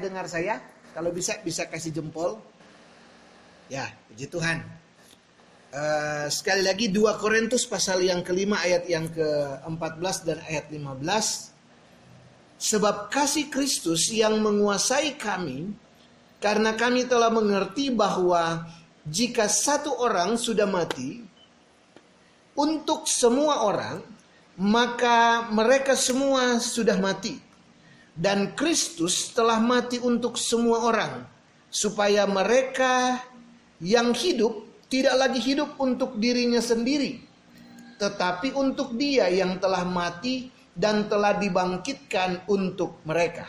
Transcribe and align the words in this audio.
dengar 0.00 0.26
saya? 0.26 0.58
Kalau 0.96 1.12
bisa 1.12 1.38
bisa 1.44 1.68
kasih 1.68 1.94
jempol. 1.94 2.40
Ya, 3.70 3.86
puji 4.10 4.26
Tuhan. 4.26 4.66
Uh, 5.70 6.26
sekali 6.26 6.66
lagi 6.66 6.90
2 6.90 7.22
Korintus 7.22 7.62
pasal 7.62 8.02
yang 8.02 8.26
kelima 8.26 8.58
ayat 8.58 8.90
yang 8.90 9.06
ke-14 9.06 10.16
dan 10.26 10.38
ayat 10.50 10.66
15. 10.66 10.98
Sebab 12.58 13.06
kasih 13.14 13.46
Kristus 13.46 14.10
yang 14.10 14.42
menguasai 14.42 15.14
kami 15.14 15.70
karena 16.42 16.74
kami 16.74 17.06
telah 17.06 17.30
mengerti 17.30 17.94
bahwa 17.94 18.66
jika 19.06 19.46
satu 19.46 19.94
orang 20.02 20.34
sudah 20.34 20.66
mati 20.66 21.22
untuk 22.58 23.08
semua 23.08 23.64
orang 23.64 24.02
maka 24.60 25.48
mereka 25.48 25.96
semua 25.96 26.60
sudah 26.60 27.00
mati 27.00 27.49
dan 28.20 28.52
Kristus 28.52 29.32
telah 29.32 29.56
mati 29.56 29.96
untuk 29.96 30.36
semua 30.36 30.84
orang 30.84 31.24
supaya 31.72 32.28
mereka 32.28 33.16
yang 33.80 34.12
hidup 34.12 34.68
tidak 34.92 35.16
lagi 35.16 35.40
hidup 35.40 35.80
untuk 35.80 36.20
dirinya 36.20 36.60
sendiri 36.60 37.30
tetapi 38.00 38.56
untuk 38.56 38.96
dia 38.96 39.28
yang 39.28 39.60
telah 39.60 39.84
mati 39.84 40.48
dan 40.72 41.04
telah 41.12 41.36
dibangkitkan 41.36 42.48
untuk 42.48 43.04
mereka. 43.04 43.44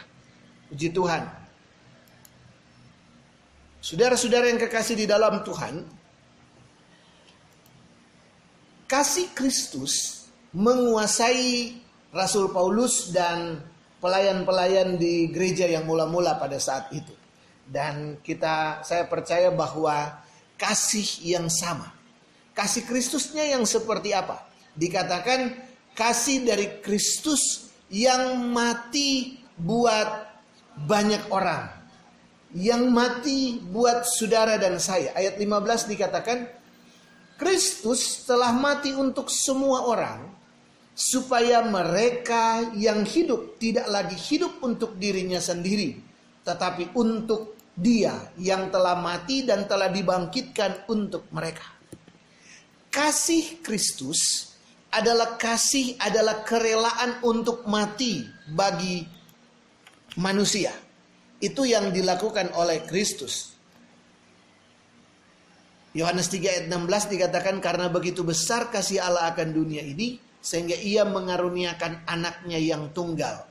Puji 0.68 0.92
Tuhan. 0.92 1.24
Saudara-saudara 3.80 4.52
yang 4.52 4.60
kekasih 4.60 5.00
di 5.00 5.08
dalam 5.08 5.40
Tuhan, 5.48 5.88
kasih 8.92 9.32
Kristus 9.32 10.28
menguasai 10.52 11.80
Rasul 12.12 12.52
Paulus 12.52 13.10
dan 13.16 13.64
pelayan-pelayan 14.02 14.98
di 14.98 15.30
gereja 15.30 15.70
yang 15.70 15.86
mula-mula 15.86 16.36
pada 16.42 16.58
saat 16.58 16.90
itu. 16.92 17.14
Dan 17.64 18.20
kita 18.20 18.84
saya 18.84 19.08
percaya 19.08 19.54
bahwa 19.54 20.20
kasih 20.58 21.24
yang 21.24 21.48
sama. 21.48 21.94
Kasih 22.52 22.84
Kristusnya 22.84 23.48
yang 23.48 23.64
seperti 23.64 24.12
apa? 24.12 24.44
Dikatakan 24.76 25.56
kasih 25.96 26.44
dari 26.44 26.84
Kristus 26.84 27.72
yang 27.88 28.42
mati 28.52 29.40
buat 29.56 30.28
banyak 30.76 31.32
orang. 31.32 31.72
Yang 32.52 32.84
mati 32.92 33.40
buat 33.64 34.04
saudara 34.04 34.60
dan 34.60 34.76
saya. 34.82 35.16
Ayat 35.16 35.40
15 35.40 35.88
dikatakan 35.88 36.52
Kristus 37.40 38.28
telah 38.28 38.52
mati 38.52 38.92
untuk 38.92 39.32
semua 39.32 39.88
orang 39.88 40.41
supaya 40.92 41.64
mereka 41.64 42.76
yang 42.76 43.08
hidup 43.08 43.58
tidak 43.58 43.88
lagi 43.88 44.18
hidup 44.18 44.60
untuk 44.62 45.00
dirinya 45.00 45.40
sendiri, 45.40 45.98
tetapi 46.44 46.94
untuk 46.98 47.58
Dia 47.72 48.36
yang 48.36 48.68
telah 48.68 49.00
mati 49.00 49.48
dan 49.48 49.64
telah 49.64 49.88
dibangkitkan 49.88 50.92
untuk 50.92 51.32
mereka. 51.32 51.64
Kasih 52.92 53.64
Kristus 53.64 54.52
adalah 54.92 55.40
kasih, 55.40 55.96
adalah 55.96 56.44
kerelaan 56.44 57.24
untuk 57.24 57.64
mati 57.64 58.28
bagi 58.52 59.08
manusia. 60.20 60.76
Itu 61.40 61.64
yang 61.64 61.96
dilakukan 61.96 62.52
oleh 62.60 62.84
Kristus. 62.84 63.56
Yohanes 65.96 66.28
3 66.28 66.44
ayat 66.44 66.66
16 66.68 67.12
dikatakan 67.12 67.64
karena 67.64 67.88
begitu 67.88 68.24
besar 68.24 68.68
kasih 68.68 69.00
Allah 69.00 69.32
akan 69.32 69.52
dunia 69.52 69.84
ini 69.84 70.31
sehingga 70.42 70.74
ia 70.76 71.06
mengaruniakan 71.06 72.04
anaknya 72.10 72.58
yang 72.58 72.90
tunggal. 72.92 73.46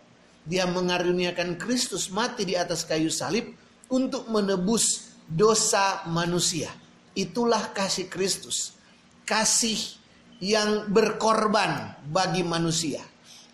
Dia 0.44 0.66
mengaruniakan 0.66 1.54
Kristus 1.56 2.10
mati 2.10 2.42
di 2.42 2.58
atas 2.58 2.82
kayu 2.82 3.08
salib 3.08 3.54
untuk 3.86 4.26
menebus 4.26 5.14
dosa 5.30 6.02
manusia. 6.10 6.74
Itulah 7.14 7.70
kasih 7.70 8.10
Kristus. 8.10 8.74
Kasih 9.22 9.78
yang 10.42 10.90
berkorban 10.90 11.94
bagi 12.10 12.42
manusia. 12.42 13.06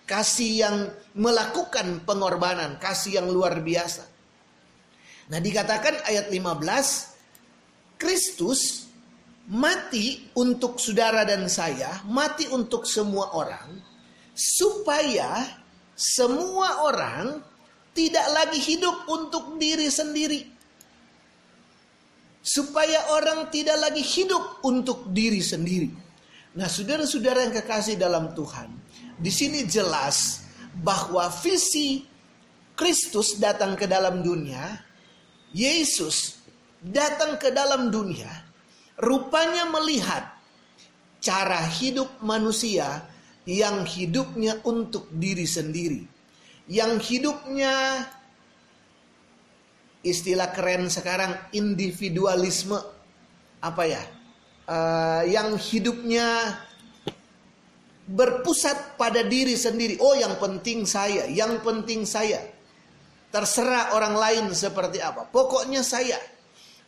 Kasih 0.08 0.50
yang 0.56 0.76
melakukan 1.18 2.06
pengorbanan, 2.06 2.78
kasih 2.78 3.20
yang 3.20 3.28
luar 3.28 3.60
biasa. 3.60 4.06
Nah, 5.26 5.42
dikatakan 5.42 6.06
ayat 6.06 6.30
15, 6.30 7.98
Kristus 7.98 8.85
mati 9.46 10.26
untuk 10.34 10.82
saudara 10.82 11.22
dan 11.22 11.46
saya, 11.46 12.02
mati 12.10 12.50
untuk 12.50 12.82
semua 12.82 13.30
orang, 13.38 13.78
supaya 14.34 15.46
semua 15.94 16.82
orang 16.82 17.40
tidak 17.94 18.26
lagi 18.34 18.58
hidup 18.58 19.06
untuk 19.06 19.56
diri 19.56 19.88
sendiri. 19.88 20.40
Supaya 22.46 23.10
orang 23.10 23.50
tidak 23.50 23.74
lagi 23.90 24.06
hidup 24.06 24.62
untuk 24.62 25.10
diri 25.10 25.42
sendiri. 25.42 25.90
Nah, 26.54 26.70
saudara-saudara 26.70 27.42
yang 27.42 27.54
kekasih 27.58 27.98
dalam 27.98 28.30
Tuhan, 28.38 28.70
di 29.18 29.34
sini 29.34 29.66
jelas 29.66 30.46
bahwa 30.78 31.26
visi 31.42 32.06
Kristus 32.78 33.34
datang 33.42 33.74
ke 33.74 33.90
dalam 33.90 34.22
dunia, 34.22 34.78
Yesus 35.50 36.38
datang 36.78 37.34
ke 37.34 37.50
dalam 37.50 37.90
dunia 37.90 38.45
rupanya 39.00 39.68
melihat 39.68 40.36
cara 41.20 41.60
hidup 41.66 42.22
manusia 42.22 43.04
yang 43.46 43.86
hidupnya 43.86 44.58
untuk 44.66 45.06
diri 45.12 45.46
sendiri, 45.46 46.02
yang 46.66 46.98
hidupnya 46.98 48.06
istilah 50.06 50.54
keren 50.54 50.86
sekarang 50.86 51.34
individualisme 51.50 52.78
apa 53.62 53.82
ya, 53.86 54.02
uh, 54.70 55.22
yang 55.26 55.54
hidupnya 55.58 56.58
berpusat 58.06 58.94
pada 58.94 59.26
diri 59.26 59.58
sendiri. 59.58 59.98
Oh, 59.98 60.14
yang 60.14 60.38
penting 60.38 60.86
saya, 60.86 61.26
yang 61.26 61.58
penting 61.60 62.06
saya. 62.06 62.38
Terserah 63.34 63.98
orang 63.98 64.14
lain 64.14 64.44
seperti 64.54 65.02
apa. 65.02 65.26
Pokoknya 65.26 65.82
saya. 65.82 66.16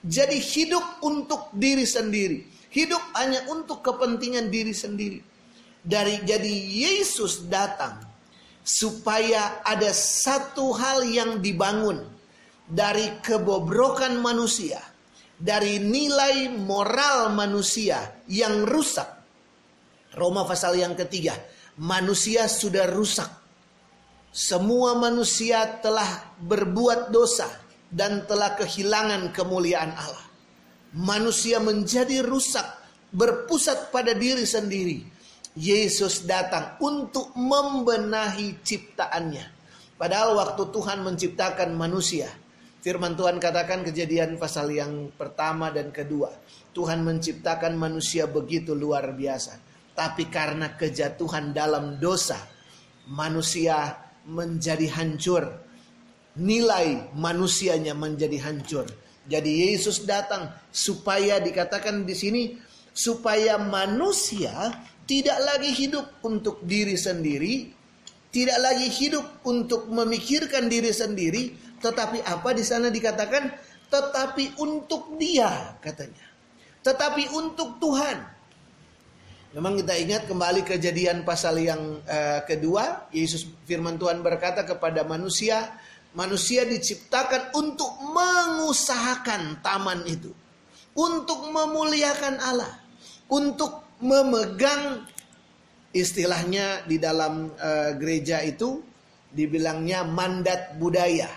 Jadi 0.04 0.38
hidup 0.38 1.02
untuk 1.02 1.50
diri 1.50 1.82
sendiri. 1.82 2.46
Hidup 2.70 3.02
hanya 3.18 3.42
untuk 3.50 3.82
kepentingan 3.82 4.52
diri 4.52 4.70
sendiri. 4.70 5.18
Dari 5.82 6.22
jadi 6.22 6.54
Yesus 6.86 7.48
datang 7.48 7.98
supaya 8.62 9.64
ada 9.64 9.88
satu 9.90 10.76
hal 10.76 11.02
yang 11.08 11.40
dibangun 11.40 12.04
dari 12.68 13.16
kebobrokan 13.24 14.20
manusia, 14.20 14.78
dari 15.40 15.80
nilai 15.80 16.52
moral 16.52 17.32
manusia 17.32 18.20
yang 18.28 18.68
rusak. 18.68 19.08
Roma 20.12 20.44
pasal 20.44 20.76
yang 20.76 20.92
ketiga, 20.92 21.32
manusia 21.80 22.44
sudah 22.46 22.84
rusak. 22.92 23.30
Semua 24.28 24.92
manusia 24.92 25.80
telah 25.80 26.36
berbuat 26.44 27.08
dosa 27.08 27.48
dan 27.88 28.24
telah 28.28 28.56
kehilangan 28.56 29.32
kemuliaan 29.32 29.92
Allah. 29.96 30.26
Manusia 30.96 31.60
menjadi 31.60 32.24
rusak, 32.24 32.64
berpusat 33.12 33.92
pada 33.92 34.16
diri 34.16 34.44
sendiri. 34.44 35.04
Yesus 35.58 36.22
datang 36.22 36.78
untuk 36.78 37.34
membenahi 37.34 38.62
ciptaannya. 38.62 39.58
Padahal 39.98 40.38
waktu 40.38 40.70
Tuhan 40.70 41.02
menciptakan 41.02 41.74
manusia, 41.74 42.30
firman 42.78 43.18
Tuhan 43.18 43.42
katakan 43.42 43.82
kejadian 43.82 44.38
pasal 44.38 44.70
yang 44.70 45.10
pertama 45.18 45.74
dan 45.74 45.90
kedua. 45.90 46.30
Tuhan 46.70 47.02
menciptakan 47.02 47.74
manusia 47.74 48.30
begitu 48.30 48.78
luar 48.78 49.10
biasa. 49.10 49.58
Tapi 49.98 50.30
karena 50.30 50.78
kejatuhan 50.78 51.50
dalam 51.50 51.98
dosa, 51.98 52.38
manusia 53.10 53.98
menjadi 54.30 54.86
hancur, 54.94 55.67
nilai 56.38 57.10
manusianya 57.18 57.92
menjadi 57.98 58.38
hancur. 58.46 58.86
Jadi 59.28 59.74
Yesus 59.74 60.08
datang 60.08 60.48
supaya 60.72 61.36
dikatakan 61.42 62.06
di 62.08 62.14
sini 62.16 62.42
supaya 62.94 63.60
manusia 63.60 64.72
tidak 65.04 65.38
lagi 65.44 65.70
hidup 65.74 66.22
untuk 66.24 66.64
diri 66.64 66.96
sendiri, 66.96 67.68
tidak 68.32 68.58
lagi 68.60 68.88
hidup 68.88 69.44
untuk 69.44 69.90
memikirkan 69.92 70.70
diri 70.70 70.94
sendiri, 70.94 71.52
tetapi 71.82 72.24
apa 72.24 72.50
di 72.56 72.64
sana 72.64 72.88
dikatakan 72.88 73.52
tetapi 73.88 74.60
untuk 74.60 75.16
dia 75.16 75.76
katanya. 75.80 76.24
Tetapi 76.84 77.32
untuk 77.36 77.80
Tuhan. 77.80 78.38
Memang 79.56 79.80
kita 79.80 79.96
ingat 79.96 80.28
kembali 80.28 80.60
kejadian 80.60 81.24
pasal 81.24 81.56
yang 81.56 82.04
uh, 82.04 82.40
kedua, 82.44 83.08
Yesus 83.16 83.48
firman 83.64 83.96
Tuhan 83.96 84.20
berkata 84.20 84.60
kepada 84.68 85.08
manusia, 85.08 85.72
Manusia 86.18 86.66
diciptakan 86.66 87.54
untuk 87.54 87.94
mengusahakan 88.02 89.62
taman 89.62 90.02
itu. 90.10 90.34
Untuk 90.98 91.46
memuliakan 91.54 92.42
Allah. 92.42 92.74
Untuk 93.30 93.86
memegang 94.02 95.06
istilahnya 95.94 96.82
di 96.90 96.98
dalam 96.98 97.54
uh, 97.54 97.94
gereja 97.94 98.42
itu 98.42 98.82
dibilangnya 99.30 100.02
mandat 100.02 100.74
budaya. 100.74 101.30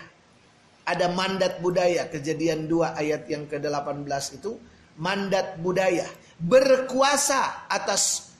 ada 0.82 1.06
mandat 1.14 1.62
budaya 1.62 2.10
kejadian 2.10 2.66
2 2.66 2.98
ayat 2.98 3.22
yang 3.30 3.46
ke-18 3.46 4.42
itu 4.42 4.58
mandat 4.98 5.62
budaya 5.62 6.06
berkuasa 6.42 7.70
atas 7.70 8.34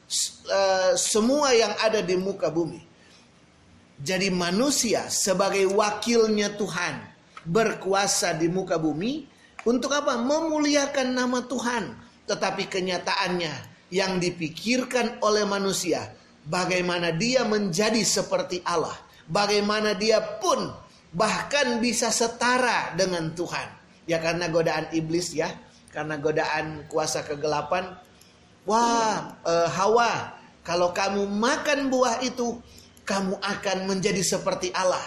uh, 0.50 0.92
semua 0.98 1.54
yang 1.54 1.70
ada 1.78 2.02
di 2.02 2.18
muka 2.18 2.50
bumi. 2.50 2.91
Jadi 4.02 4.34
manusia 4.34 5.06
sebagai 5.06 5.70
wakilnya 5.70 6.58
Tuhan 6.58 6.98
berkuasa 7.46 8.34
di 8.34 8.50
muka 8.50 8.74
bumi 8.74 9.30
untuk 9.62 9.94
apa? 9.94 10.18
Memuliakan 10.18 11.14
nama 11.14 11.38
Tuhan. 11.46 11.94
Tetapi 12.26 12.66
kenyataannya 12.66 13.54
yang 13.94 14.18
dipikirkan 14.18 15.22
oleh 15.22 15.46
manusia 15.46 16.10
bagaimana 16.50 17.14
dia 17.14 17.46
menjadi 17.46 18.02
seperti 18.02 18.58
Allah, 18.66 18.94
bagaimana 19.30 19.94
dia 19.94 20.18
pun 20.42 20.74
bahkan 21.14 21.78
bisa 21.78 22.10
setara 22.10 22.98
dengan 22.98 23.30
Tuhan. 23.38 23.68
Ya 24.10 24.18
karena 24.18 24.50
godaan 24.50 24.90
iblis 24.90 25.30
ya, 25.30 25.46
karena 25.94 26.18
godaan 26.18 26.90
kuasa 26.90 27.22
kegelapan. 27.22 27.94
Wah, 28.66 29.38
eh, 29.46 29.68
Hawa, 29.70 30.42
kalau 30.66 30.90
kamu 30.90 31.26
makan 31.26 31.90
buah 31.90 32.18
itu, 32.22 32.58
kamu 33.02 33.38
akan 33.38 33.78
menjadi 33.90 34.22
seperti 34.22 34.70
Allah. 34.74 35.02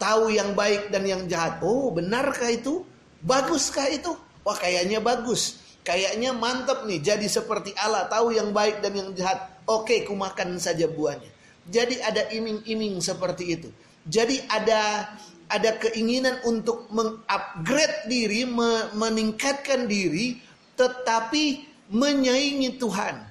Tahu 0.00 0.34
yang 0.34 0.58
baik 0.58 0.90
dan 0.90 1.06
yang 1.06 1.22
jahat. 1.30 1.62
Oh, 1.62 1.94
benarkah 1.94 2.50
itu? 2.50 2.82
Baguskah 3.22 3.86
itu? 3.92 4.12
Wah, 4.42 4.58
kayaknya 4.58 4.98
bagus. 4.98 5.62
Kayaknya 5.82 6.30
mantap 6.30 6.86
nih, 6.86 7.02
jadi 7.02 7.26
seperti 7.26 7.74
Allah, 7.74 8.06
tahu 8.06 8.30
yang 8.30 8.54
baik 8.54 8.78
dan 8.82 8.94
yang 8.94 9.10
jahat. 9.18 9.50
Oke, 9.66 10.06
ku 10.06 10.14
makan 10.14 10.58
saja 10.58 10.86
buahnya. 10.86 11.26
Jadi 11.66 11.98
ada 12.02 12.26
iming-iming 12.30 13.02
seperti 13.02 13.58
itu. 13.58 13.68
Jadi 14.06 14.42
ada 14.50 15.10
ada 15.46 15.70
keinginan 15.78 16.38
untuk 16.46 16.86
mengupgrade 16.90 18.06
diri, 18.10 18.46
meningkatkan 18.94 19.86
diri, 19.90 20.38
tetapi 20.78 21.66
menyaingi 21.92 22.78
Tuhan. 22.78 23.22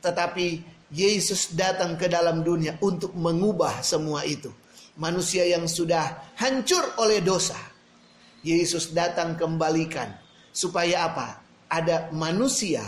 Tetapi 0.00 0.46
Yesus 0.90 1.54
datang 1.54 1.94
ke 1.94 2.10
dalam 2.10 2.42
dunia 2.42 2.74
untuk 2.82 3.14
mengubah 3.14 3.78
semua 3.86 4.26
itu. 4.26 4.50
Manusia 4.98 5.46
yang 5.46 5.70
sudah 5.70 6.34
hancur 6.34 6.82
oleh 6.98 7.22
dosa. 7.22 7.56
Yesus 8.42 8.90
datang 8.90 9.38
kembalikan. 9.38 10.10
Supaya 10.50 11.06
apa? 11.06 11.38
Ada 11.70 12.10
manusia 12.10 12.82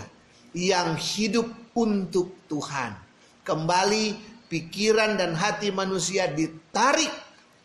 yang 0.50 0.98
hidup 0.98 1.46
untuk 1.78 2.42
Tuhan. 2.50 2.98
Kembali 3.46 4.18
pikiran 4.50 5.14
dan 5.14 5.38
hati 5.38 5.70
manusia 5.70 6.26
ditarik 6.26 7.10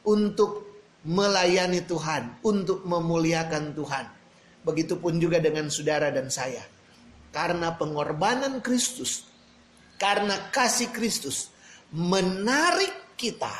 untuk 0.05 0.63
melayani 1.03 1.81
Tuhan, 1.83 2.45
untuk 2.45 2.85
memuliakan 2.85 3.73
Tuhan. 3.73 4.05
Begitupun 4.63 5.17
juga 5.17 5.41
dengan 5.41 5.67
saudara 5.73 6.13
dan 6.13 6.29
saya. 6.29 6.61
Karena 7.33 7.75
pengorbanan 7.75 8.63
Kristus, 8.63 9.27
karena 9.97 10.49
kasih 10.53 10.93
Kristus 10.93 11.53
menarik 11.91 13.17
kita, 13.17 13.51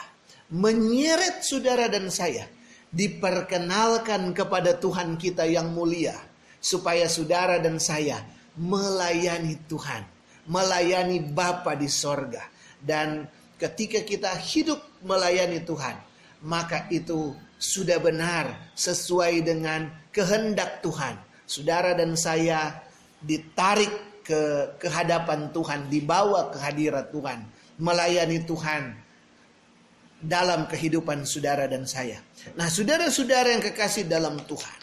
menyeret 0.53 1.43
saudara 1.43 1.89
dan 1.91 2.07
saya 2.13 2.47
diperkenalkan 2.93 4.31
kepada 4.31 4.77
Tuhan 4.79 5.19
kita 5.19 5.43
yang 5.43 5.75
mulia 5.75 6.15
supaya 6.57 7.05
saudara 7.11 7.59
dan 7.59 7.77
saya 7.77 8.23
melayani 8.57 9.59
Tuhan, 9.67 10.01
melayani 10.47 11.19
Bapa 11.21 11.75
di 11.75 11.91
sorga 11.91 12.41
dan 12.81 13.27
ketika 13.57 14.05
kita 14.05 14.31
hidup 14.37 14.79
melayani 15.01 15.61
Tuhan, 15.65 15.97
maka 16.45 16.85
itu 16.93 17.33
sudah 17.57 17.97
benar 17.97 18.71
sesuai 18.77 19.41
dengan 19.41 19.89
kehendak 20.13 20.85
Tuhan. 20.85 21.17
Saudara 21.47 21.97
dan 21.97 22.13
saya 22.13 22.85
ditarik 23.23 23.89
ke 24.27 24.75
kehadapan 24.83 25.55
Tuhan, 25.55 25.87
dibawa 25.87 26.51
ke 26.51 26.59
hadirat 26.59 27.15
Tuhan, 27.15 27.47
melayani 27.79 28.43
Tuhan 28.43 28.91
dalam 30.19 30.67
kehidupan 30.67 31.23
saudara 31.23 31.63
dan 31.71 31.87
saya. 31.87 32.19
Nah, 32.59 32.67
saudara-saudara 32.67 33.55
yang 33.55 33.63
kekasih 33.63 34.03
dalam 34.11 34.35
Tuhan. 34.43 34.79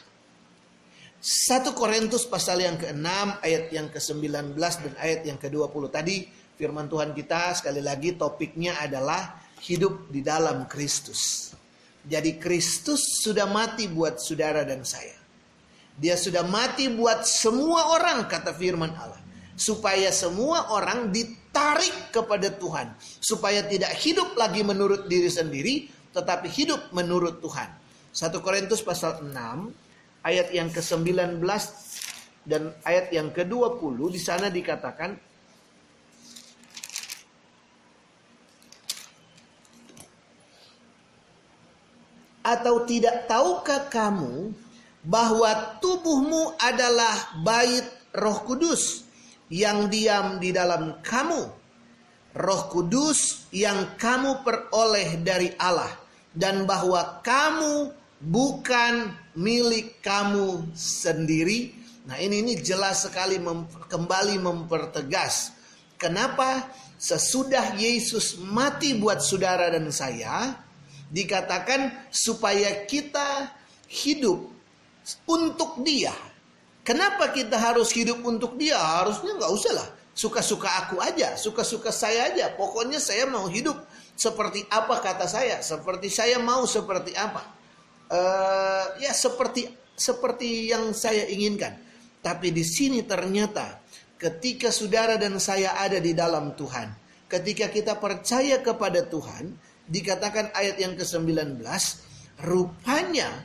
1 1.25 1.73
Korintus 1.73 2.29
pasal 2.29 2.61
yang 2.61 2.77
ke-6 2.77 3.09
ayat 3.41 3.65
yang 3.73 3.89
ke-19 3.89 4.61
dan 4.61 4.93
ayat 5.01 5.25
yang 5.25 5.41
ke-20 5.41 5.89
tadi 5.89 6.29
firman 6.53 6.85
Tuhan 6.85 7.17
kita 7.17 7.57
sekali 7.57 7.81
lagi 7.81 8.13
topiknya 8.13 8.77
adalah 8.77 9.41
hidup 9.65 10.13
di 10.13 10.21
dalam 10.21 10.69
Kristus. 10.69 11.53
Jadi 12.05 12.37
Kristus 12.37 13.25
sudah 13.25 13.49
mati 13.49 13.89
buat 13.89 14.21
saudara 14.21 14.69
dan 14.69 14.85
saya. 14.85 15.17
Dia 15.97 16.21
sudah 16.21 16.45
mati 16.45 16.93
buat 16.93 17.25
semua 17.25 17.97
orang 17.97 18.29
kata 18.29 18.53
firman 18.53 18.93
Allah. 18.93 19.24
Supaya 19.55 20.11
semua 20.11 20.75
orang 20.75 21.15
ditarik 21.15 22.11
kepada 22.11 22.51
Tuhan. 22.51 22.95
Supaya 23.23 23.63
tidak 23.67 23.95
hidup 24.03 24.35
lagi 24.35 24.67
menurut 24.67 25.07
diri 25.07 25.31
sendiri. 25.31 25.75
Tetapi 26.15 26.47
hidup 26.51 26.91
menurut 26.95 27.43
Tuhan. 27.43 27.71
1 28.15 28.31
Korintus 28.39 28.79
pasal 28.79 29.27
6 29.27 29.35
ayat 30.23 30.55
yang 30.55 30.71
ke-19 30.71 31.43
dan 32.47 32.73
ayat 32.87 33.11
yang 33.11 33.29
ke-20 33.35 33.99
di 34.15 34.21
sana 34.21 34.49
dikatakan 34.49 35.19
Atau 42.45 42.85
tidak 42.85 43.25
tahukah 43.25 43.89
kamu 43.89 44.53
bahwa 45.01 45.81
tubuhmu 45.81 46.61
adalah 46.61 47.41
bait 47.41 47.89
Roh 48.13 48.45
Kudus 48.45 49.09
yang 49.53 49.89
diam 49.93 50.39
di 50.41 50.51
dalam 50.55 51.01
kamu? 51.05 51.43
Roh 52.35 52.63
Kudus 52.67 53.47
yang 53.55 53.95
kamu 53.95 54.43
peroleh 54.43 55.23
dari 55.23 55.55
Allah 55.55 55.91
dan 56.35 56.67
bahwa 56.67 57.23
kamu 57.23 57.95
bukan 58.19 59.15
milik 59.39 60.03
kamu 60.03 60.67
sendiri. 60.75 61.71
Nah, 62.05 62.19
ini 62.19 62.43
ini 62.43 62.59
jelas 62.59 63.07
sekali 63.07 63.39
mem, 63.39 63.71
kembali 63.87 64.43
mempertegas 64.43 65.55
kenapa 65.95 66.67
sesudah 66.99 67.79
Yesus 67.79 68.37
mati 68.41 68.99
buat 68.99 69.23
saudara 69.23 69.71
dan 69.71 69.89
saya, 69.95 70.59
dikatakan 71.09 72.11
supaya 72.11 72.85
kita 72.85 73.53
hidup 73.89 74.51
untuk 75.29 75.81
dia. 75.87 76.15
Kenapa 76.85 77.33
kita 77.33 77.57
harus 77.57 77.89
hidup 77.97 78.21
untuk 78.21 78.61
dia? 78.61 78.77
Harusnya 78.77 79.33
nggak 79.41 79.53
usah 79.57 79.73
lah. 79.73 79.89
Suka-suka 80.15 80.69
aku 80.85 81.01
aja, 81.01 81.35
suka-suka 81.35 81.91
saya 81.91 82.31
aja. 82.31 82.53
Pokoknya 82.55 83.01
saya 83.01 83.27
mau 83.27 83.49
hidup 83.49 83.75
seperti 84.15 84.63
apa 84.71 85.03
kata 85.03 85.27
saya, 85.27 85.59
seperti 85.65 86.13
saya 86.13 86.39
mau 86.39 86.69
seperti 86.69 87.17
apa. 87.19 87.43
Uh, 88.13 89.01
ya 89.01 89.11
seperti 89.11 89.73
seperti 89.97 90.71
yang 90.71 90.93
saya 90.93 91.25
inginkan. 91.27 91.75
Tapi 92.21 92.53
di 92.53 92.63
sini 92.63 93.03
ternyata 93.03 93.81
ketika 94.21 94.69
saudara 94.69 95.17
dan 95.17 95.41
saya 95.41 95.75
ada 95.81 95.99
di 95.99 96.13
dalam 96.13 96.53
Tuhan, 96.53 96.95
ketika 97.27 97.73
kita 97.73 97.97
percaya 97.99 98.61
kepada 98.61 99.03
Tuhan, 99.09 99.57
dikatakan 99.89 100.53
ayat 100.55 100.77
yang 100.79 100.95
ke-19, 100.95 101.65
rupanya 102.45 103.45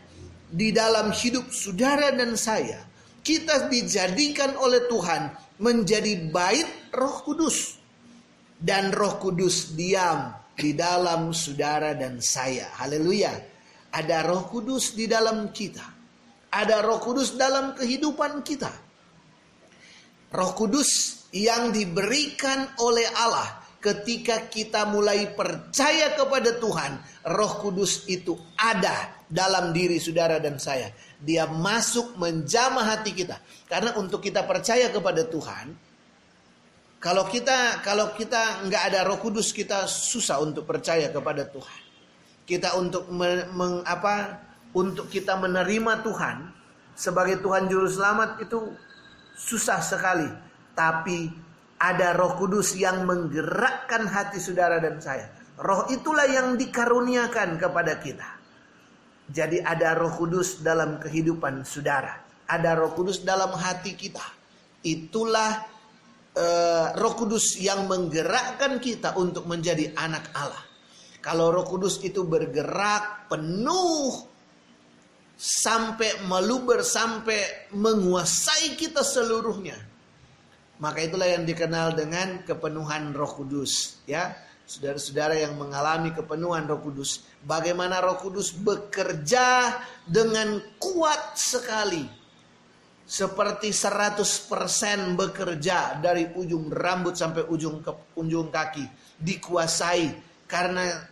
di 0.50 0.69
dalam 0.69 1.12
hidup 1.13 1.50
saudara 1.50 2.13
dan 2.13 2.38
saya, 2.39 2.88
kita 3.29 3.69
dijadikan 3.69 4.57
oleh 4.57 4.89
Tuhan 4.89 5.29
menjadi 5.62 6.17
bait 6.33 6.89
Roh 6.89 7.21
Kudus. 7.21 7.77
Dan 8.57 8.89
Roh 8.89 9.21
Kudus 9.21 9.77
diam 9.77 10.33
di 10.57 10.74
dalam 10.74 11.29
saudara 11.29 11.93
dan 11.93 12.17
saya. 12.25 12.74
Haleluya. 12.81 13.29
Ada 13.93 14.25
Roh 14.25 14.50
Kudus 14.50 14.98
di 14.98 15.05
dalam 15.05 15.53
kita. 15.53 15.86
Ada 16.50 16.81
Roh 16.81 16.98
Kudus 16.98 17.38
dalam 17.38 17.77
kehidupan 17.77 18.41
kita. 18.41 18.74
Roh 20.33 20.51
Kudus 20.57 21.21
yang 21.29 21.69
diberikan 21.69 22.65
oleh 22.81 23.05
Allah 23.13 23.62
ketika 23.77 24.50
kita 24.50 24.89
mulai 24.89 25.38
percaya 25.38 26.17
kepada 26.17 26.57
Tuhan, 26.57 26.98
Roh 27.29 27.53
Kudus 27.62 28.09
itu 28.09 28.33
ada 28.57 29.19
dalam 29.29 29.69
diri 29.71 30.01
saudara 30.01 30.41
dan 30.41 30.57
saya. 30.57 30.89
Dia 31.21 31.45
masuk 31.45 32.17
menjamah 32.17 32.98
hati 32.98 33.13
kita. 33.13 33.38
Karena 33.69 33.93
untuk 33.95 34.25
kita 34.25 34.43
percaya 34.43 34.89
kepada 34.89 35.24
Tuhan, 35.29 35.77
kalau 37.00 37.29
kita 37.29 37.79
kalau 37.86 38.12
kita 38.17 38.65
nggak 38.65 38.83
ada 38.91 39.07
Roh 39.07 39.21
Kudus 39.21 39.53
kita 39.53 39.86
susah 39.86 40.41
untuk 40.41 40.65
percaya 40.65 41.07
kepada 41.13 41.45
Tuhan. 41.48 41.81
Kita 42.50 42.74
untuk 42.81 43.05
apa 43.86 44.41
untuk 44.74 45.05
kita 45.05 45.38
menerima 45.38 46.01
Tuhan 46.01 46.38
sebagai 46.98 47.39
Tuhan 47.45 47.69
juru 47.69 47.86
selamat 47.86 48.41
itu 48.41 48.74
susah 49.38 49.79
sekali. 49.86 50.27
Tapi 50.74 51.29
ada 51.79 52.12
roh 52.15 52.36
kudus 52.36 52.75
yang 52.75 53.07
menggerakkan 53.07 54.03
hati 54.03 54.41
saudara 54.41 54.83
dan 54.83 55.00
saya. 55.00 55.31
Roh 55.59 55.88
itulah 55.91 56.27
yang 56.27 56.55
dikaruniakan 56.59 57.55
kepada 57.55 58.00
kita. 58.00 58.38
Jadi 59.29 59.62
ada 59.62 59.93
Roh 59.93 60.17
Kudus 60.17 60.65
dalam 60.65 60.98
kehidupan 60.98 61.62
saudara, 61.62 62.17
ada 62.50 62.74
Roh 62.74 62.98
Kudus 62.98 63.21
dalam 63.21 63.53
hati 63.53 63.93
kita. 63.93 64.25
Itulah 64.81 65.69
uh, 66.33 66.88
Roh 66.98 67.13
Kudus 67.13 67.62
yang 67.62 67.86
menggerakkan 67.86 68.81
kita 68.81 69.13
untuk 69.21 69.45
menjadi 69.45 69.93
anak 69.93 70.33
Allah. 70.33 70.65
Kalau 71.21 71.53
Roh 71.53 71.67
Kudus 71.67 72.01
itu 72.01 72.25
bergerak 72.25 73.29
penuh 73.29 74.25
sampai 75.38 76.25
meluber 76.25 76.81
sampai 76.81 77.69
menguasai 77.77 78.74
kita 78.74 79.05
seluruhnya. 79.05 79.77
Maka 80.81 81.05
itulah 81.05 81.27
yang 81.27 81.45
dikenal 81.45 81.93
dengan 81.93 82.41
kepenuhan 82.50 83.13
Roh 83.13 83.36
Kudus, 83.36 84.01
ya 84.09 84.49
saudara-saudara 84.70 85.34
yang 85.34 85.58
mengalami 85.58 86.14
kepenuhan 86.14 86.70
Roh 86.70 86.78
Kudus, 86.86 87.26
bagaimana 87.42 87.98
Roh 88.06 88.22
Kudus 88.22 88.54
bekerja 88.54 89.74
dengan 90.06 90.62
kuat 90.78 91.34
sekali. 91.34 92.06
Seperti 93.10 93.74
100% 93.74 94.22
bekerja 95.18 95.98
dari 95.98 96.30
ujung 96.38 96.70
rambut 96.70 97.18
sampai 97.18 97.42
ujung 97.50 97.82
ke 97.82 97.90
ujung 98.22 98.54
kaki 98.54 98.86
dikuasai 99.18 100.14
karena 100.46 101.10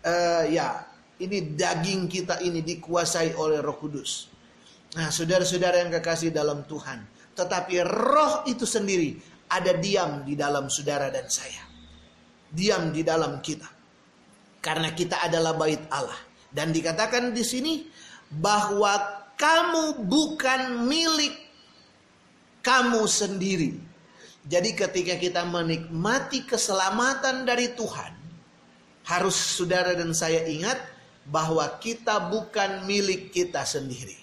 uh, 0.00 0.48
ya 0.48 0.88
ini 1.20 1.52
daging 1.52 2.08
kita 2.08 2.40
ini 2.40 2.64
dikuasai 2.64 3.36
oleh 3.36 3.60
Roh 3.60 3.76
Kudus. 3.76 4.32
Nah, 4.96 5.12
saudara-saudara 5.12 5.84
yang 5.84 5.92
kekasih 5.92 6.32
dalam 6.32 6.64
Tuhan, 6.64 7.04
tetapi 7.36 7.76
Roh 7.84 8.48
itu 8.48 8.64
sendiri 8.64 9.20
ada 9.52 9.76
diam 9.76 10.24
di 10.24 10.32
dalam 10.40 10.72
saudara 10.72 11.12
dan 11.12 11.28
saya 11.28 11.63
diam 12.54 12.94
di 12.94 13.02
dalam 13.02 13.42
kita. 13.42 13.66
Karena 14.62 14.94
kita 14.94 15.26
adalah 15.26 15.52
bait 15.58 15.82
Allah. 15.90 16.16
Dan 16.48 16.70
dikatakan 16.70 17.34
di 17.34 17.42
sini 17.42 17.84
bahwa 18.30 18.94
kamu 19.34 20.06
bukan 20.06 20.86
milik 20.86 21.34
kamu 22.62 23.04
sendiri. 23.04 23.76
Jadi 24.46 24.70
ketika 24.72 25.18
kita 25.18 25.42
menikmati 25.44 26.46
keselamatan 26.46 27.44
dari 27.44 27.74
Tuhan, 27.74 28.12
harus 29.04 29.36
saudara 29.36 29.92
dan 29.92 30.16
saya 30.16 30.48
ingat 30.48 30.80
bahwa 31.28 31.64
kita 31.80 32.28
bukan 32.28 32.88
milik 32.88 33.32
kita 33.32 33.64
sendiri. 33.64 34.16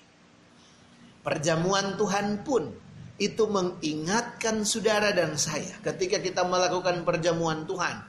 Perjamuan 1.21 1.97
Tuhan 2.01 2.41
pun 2.41 2.73
itu 3.21 3.45
mengingatkan 3.45 4.65
saudara 4.65 5.13
dan 5.13 5.37
saya 5.37 5.77
ketika 5.85 6.17
kita 6.17 6.41
melakukan 6.41 7.05
perjamuan 7.05 7.69
Tuhan 7.69 8.01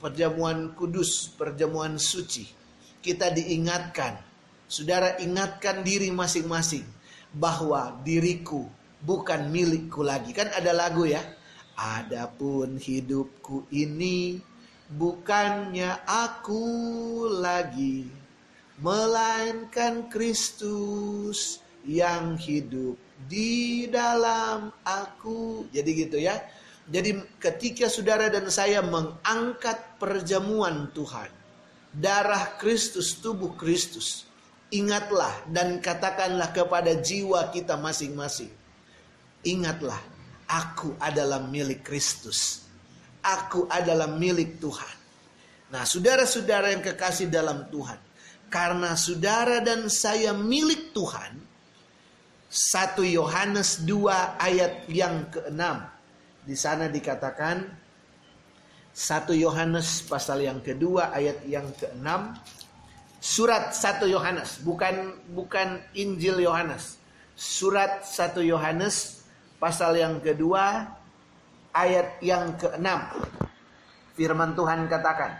perjamuan 0.00 0.72
kudus, 0.72 1.28
perjamuan 1.36 2.00
suci. 2.00 2.48
Kita 3.00 3.28
diingatkan, 3.28 4.16
saudara 4.66 5.20
ingatkan 5.20 5.84
diri 5.84 6.08
masing-masing 6.08 6.84
bahwa 7.36 8.00
diriku 8.02 8.66
bukan 9.04 9.52
milikku 9.52 10.00
lagi. 10.00 10.32
Kan 10.32 10.48
ada 10.52 10.72
lagu 10.72 11.04
ya. 11.04 11.20
Adapun 11.80 12.76
hidupku 12.76 13.64
ini 13.72 14.36
bukannya 14.92 16.04
aku 16.04 16.64
lagi, 17.40 18.04
melainkan 18.84 20.12
Kristus 20.12 21.64
yang 21.88 22.36
hidup 22.36 23.00
di 23.24 23.88
dalam 23.88 24.68
aku. 24.84 25.64
Jadi 25.72 25.90
gitu 26.04 26.20
ya. 26.20 26.36
Jadi 26.90 27.22
ketika 27.38 27.86
saudara 27.86 28.26
dan 28.26 28.50
saya 28.50 28.82
mengangkat 28.82 29.78
perjamuan 30.02 30.90
Tuhan, 30.90 31.30
darah 31.94 32.58
Kristus, 32.58 33.14
tubuh 33.14 33.54
Kristus, 33.54 34.26
ingatlah 34.74 35.30
dan 35.46 35.78
katakanlah 35.78 36.50
kepada 36.50 36.98
jiwa 36.98 37.46
kita 37.54 37.78
masing-masing. 37.78 38.50
Ingatlah, 39.46 40.02
aku 40.50 40.98
adalah 40.98 41.38
milik 41.46 41.86
Kristus. 41.86 42.66
Aku 43.22 43.70
adalah 43.70 44.10
milik 44.10 44.58
Tuhan. 44.58 44.96
Nah, 45.70 45.86
saudara-saudara 45.86 46.74
yang 46.74 46.82
kekasih 46.82 47.30
dalam 47.30 47.70
Tuhan, 47.70 48.02
karena 48.50 48.98
saudara 48.98 49.62
dan 49.62 49.86
saya 49.86 50.34
milik 50.34 50.90
Tuhan, 50.90 51.38
1 52.50 52.98
Yohanes 53.06 53.86
2 53.86 54.42
ayat 54.42 54.90
yang 54.90 55.30
ke-6 55.30 55.99
di 56.44 56.56
sana 56.56 56.88
dikatakan 56.88 57.68
1 58.90 59.32
Yohanes 59.38 60.04
pasal 60.08 60.42
yang 60.42 60.58
kedua 60.64 61.14
ayat 61.14 61.46
yang 61.46 61.68
ke-6 61.78 62.08
surat 63.20 63.76
1 63.76 64.08
Yohanes 64.08 64.64
bukan 64.64 65.20
bukan 65.36 65.84
Injil 65.92 66.40
Yohanes. 66.40 66.96
Surat 67.36 68.04
1 68.04 68.40
Yohanes 68.44 69.24
pasal 69.60 69.96
yang 70.00 70.18
kedua 70.24 70.88
ayat 71.76 72.18
yang 72.24 72.56
ke-6 72.56 72.88
firman 74.16 74.56
Tuhan 74.56 74.88
katakan 74.90 75.38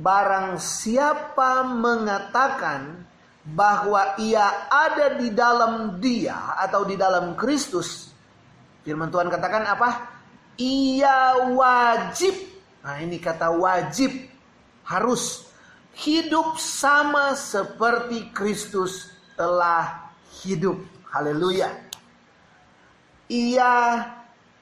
barang 0.00 0.58
siapa 0.58 1.62
mengatakan 1.62 3.06
bahwa 3.46 4.18
ia 4.18 4.66
ada 4.66 5.14
di 5.14 5.30
dalam 5.30 6.02
dia 6.02 6.58
atau 6.58 6.82
di 6.82 6.98
dalam 6.98 7.38
Kristus 7.38 8.10
Firman 8.86 9.10
Tuhan 9.10 9.26
katakan 9.26 9.66
apa? 9.66 10.14
Ia 10.62 11.50
wajib. 11.58 12.38
Nah 12.86 13.02
ini 13.02 13.18
kata 13.18 13.50
wajib. 13.50 14.14
Harus 14.86 15.50
hidup 15.98 16.54
sama 16.62 17.34
seperti 17.34 18.30
Kristus 18.30 19.10
telah 19.34 20.14
hidup. 20.46 20.78
Haleluya. 21.10 21.74
Ia 23.26 24.06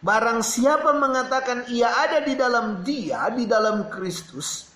barang 0.00 0.40
siapa 0.40 0.96
mengatakan 0.96 1.68
ia 1.68 1.92
ada 1.92 2.24
di 2.24 2.32
dalam 2.32 2.80
dia, 2.80 3.28
di 3.28 3.44
dalam 3.44 3.92
Kristus, 3.92 4.72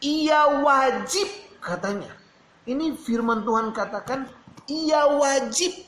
ia 0.00 0.64
wajib 0.64 1.28
katanya. 1.60 2.16
Ini 2.64 2.96
firman 2.96 3.44
Tuhan 3.44 3.76
katakan 3.76 4.24
ia 4.72 5.04
wajib. 5.20 5.84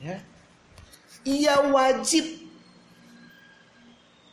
Ya 0.00 0.31
ia 1.26 1.58
wajib. 1.70 2.24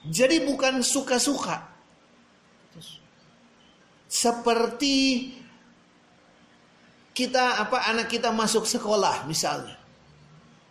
Jadi 0.10 0.42
bukan 0.46 0.82
suka-suka. 0.82 1.70
Seperti 4.10 5.30
kita 7.14 7.62
apa 7.62 7.86
anak 7.92 8.10
kita 8.10 8.34
masuk 8.34 8.66
sekolah 8.66 9.28
misalnya. 9.30 9.78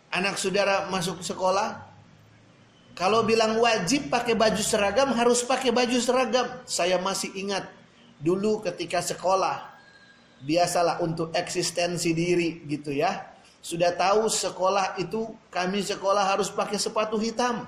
Anak 0.09 0.41
saudara 0.41 0.89
masuk 0.89 1.21
sekolah, 1.21 1.85
kalau 2.97 3.23
bilang 3.23 3.55
wajib 3.61 4.11
pakai 4.11 4.35
baju 4.35 4.59
seragam 4.59 5.13
harus 5.13 5.45
pakai 5.45 5.71
baju 5.71 5.97
seragam. 6.01 6.49
Saya 6.65 6.99
masih 6.99 7.31
ingat 7.37 7.69
dulu 8.19 8.59
ketika 8.59 8.99
sekolah 8.99 9.69
biasalah 10.43 10.99
untuk 10.99 11.31
eksistensi 11.31 12.11
diri 12.11 12.65
gitu 12.67 12.91
ya. 12.91 13.38
Sudah 13.59 13.91
tahu 13.91 14.31
sekolah 14.31 14.95
itu 14.95 15.35
kami 15.51 15.83
sekolah 15.83 16.23
harus 16.23 16.47
pakai 16.47 16.79
sepatu 16.79 17.19
hitam. 17.19 17.67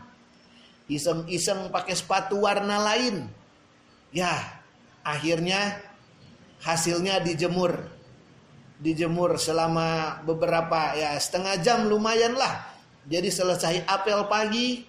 Iseng-iseng 0.88 1.72
pakai 1.72 1.96
sepatu 1.96 2.44
warna 2.44 2.80
lain. 2.80 3.28
Ya, 4.12 4.32
akhirnya 5.04 5.80
hasilnya 6.64 7.20
dijemur. 7.24 7.92
Dijemur 8.82 9.38
selama 9.38 10.20
beberapa 10.26 10.96
ya 10.98 11.14
setengah 11.20 11.60
jam 11.60 11.86
lumayan 11.86 12.34
lah. 12.40 12.72
Jadi 13.06 13.30
selesai 13.30 13.86
apel 13.86 14.26
pagi 14.26 14.88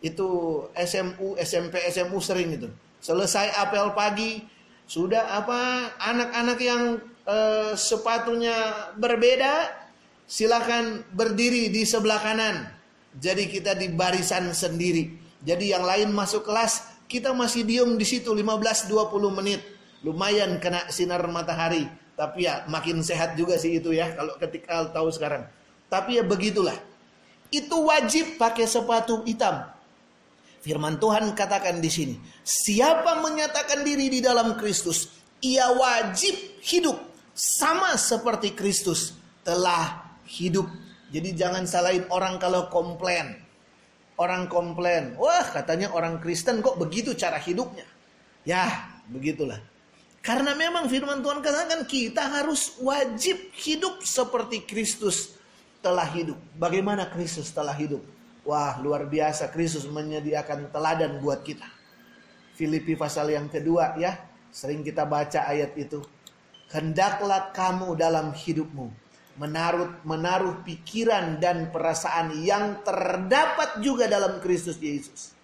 itu 0.00 0.28
SMU, 0.72 1.36
SMP, 1.40 1.82
SMU 1.90 2.18
sering 2.22 2.54
itu. 2.54 2.68
Selesai 3.02 3.50
apel 3.60 3.92
pagi 3.92 4.40
sudah 4.86 5.42
apa 5.42 5.92
anak-anak 5.98 6.58
yang 6.62 6.82
eh, 7.26 7.72
sepatunya 7.74 8.54
berbeda 8.94 9.85
silakan 10.26 11.06
berdiri 11.14 11.70
di 11.70 11.86
sebelah 11.86 12.20
kanan. 12.20 12.68
Jadi 13.16 13.48
kita 13.48 13.72
di 13.72 13.88
barisan 13.88 14.52
sendiri. 14.52 15.16
Jadi 15.40 15.72
yang 15.72 15.86
lain 15.86 16.12
masuk 16.12 16.44
kelas, 16.44 17.00
kita 17.08 17.32
masih 17.32 17.64
diem 17.64 17.96
di 17.96 18.04
situ 18.04 18.34
15-20 18.34 18.92
menit. 19.32 19.62
Lumayan 20.04 20.60
kena 20.60 20.90
sinar 20.92 21.24
matahari. 21.30 21.88
Tapi 22.18 22.44
ya 22.44 22.66
makin 22.68 23.00
sehat 23.00 23.36
juga 23.36 23.56
sih 23.56 23.80
itu 23.80 23.92
ya 23.92 24.12
kalau 24.12 24.36
ketika 24.36 24.92
tahu 24.92 25.08
sekarang. 25.08 25.48
Tapi 25.88 26.20
ya 26.20 26.24
begitulah. 26.26 26.76
Itu 27.48 27.86
wajib 27.86 28.36
pakai 28.36 28.66
sepatu 28.66 29.22
hitam. 29.22 29.70
Firman 30.66 30.98
Tuhan 30.98 31.30
katakan 31.38 31.78
di 31.78 31.86
sini, 31.86 32.14
siapa 32.42 33.22
menyatakan 33.22 33.86
diri 33.86 34.10
di 34.10 34.18
dalam 34.18 34.58
Kristus, 34.58 35.14
ia 35.38 35.70
wajib 35.70 36.34
hidup 36.58 36.98
sama 37.30 37.94
seperti 37.94 38.50
Kristus 38.50 39.14
telah 39.46 40.05
hidup. 40.26 40.66
Jadi 41.14 41.38
jangan 41.38 41.64
salahin 41.64 42.04
orang 42.10 42.36
kalau 42.42 42.66
komplain. 42.68 43.42
Orang 44.16 44.48
komplain, 44.48 45.12
wah 45.20 45.44
katanya 45.44 45.92
orang 45.92 46.16
Kristen 46.24 46.64
kok 46.64 46.80
begitu 46.80 47.12
cara 47.12 47.36
hidupnya. 47.36 47.84
Ya, 48.48 48.88
begitulah. 49.12 49.60
Karena 50.24 50.56
memang 50.56 50.88
firman 50.88 51.20
Tuhan 51.20 51.44
katakan 51.44 51.84
kita 51.84 52.24
harus 52.24 52.80
wajib 52.80 53.36
hidup 53.52 54.00
seperti 54.00 54.64
Kristus 54.64 55.36
telah 55.84 56.08
hidup. 56.08 56.40
Bagaimana 56.56 57.12
Kristus 57.12 57.52
telah 57.52 57.76
hidup? 57.76 58.00
Wah, 58.42 58.80
luar 58.80 59.04
biasa 59.04 59.52
Kristus 59.52 59.84
menyediakan 59.84 60.72
teladan 60.72 61.20
buat 61.20 61.44
kita. 61.44 61.68
Filipi 62.56 62.96
pasal 62.96 63.36
yang 63.36 63.52
kedua 63.52 64.00
ya, 64.00 64.16
sering 64.48 64.80
kita 64.80 65.04
baca 65.04 65.44
ayat 65.44 65.76
itu. 65.76 66.00
Hendaklah 66.72 67.52
kamu 67.52 67.94
dalam 67.94 68.32
hidupmu 68.32 68.90
menaruh 69.36 70.00
menaruh 70.04 70.64
pikiran 70.64 71.36
dan 71.40 71.68
perasaan 71.68 72.32
yang 72.40 72.80
terdapat 72.84 73.84
juga 73.84 74.08
dalam 74.08 74.40
Kristus 74.40 74.80
Yesus. 74.80 75.36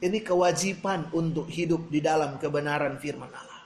Ini 0.00 0.24
kewajiban 0.24 1.12
untuk 1.12 1.46
hidup 1.52 1.92
di 1.92 2.00
dalam 2.00 2.40
kebenaran 2.40 2.96
firman 2.96 3.28
Allah 3.28 3.60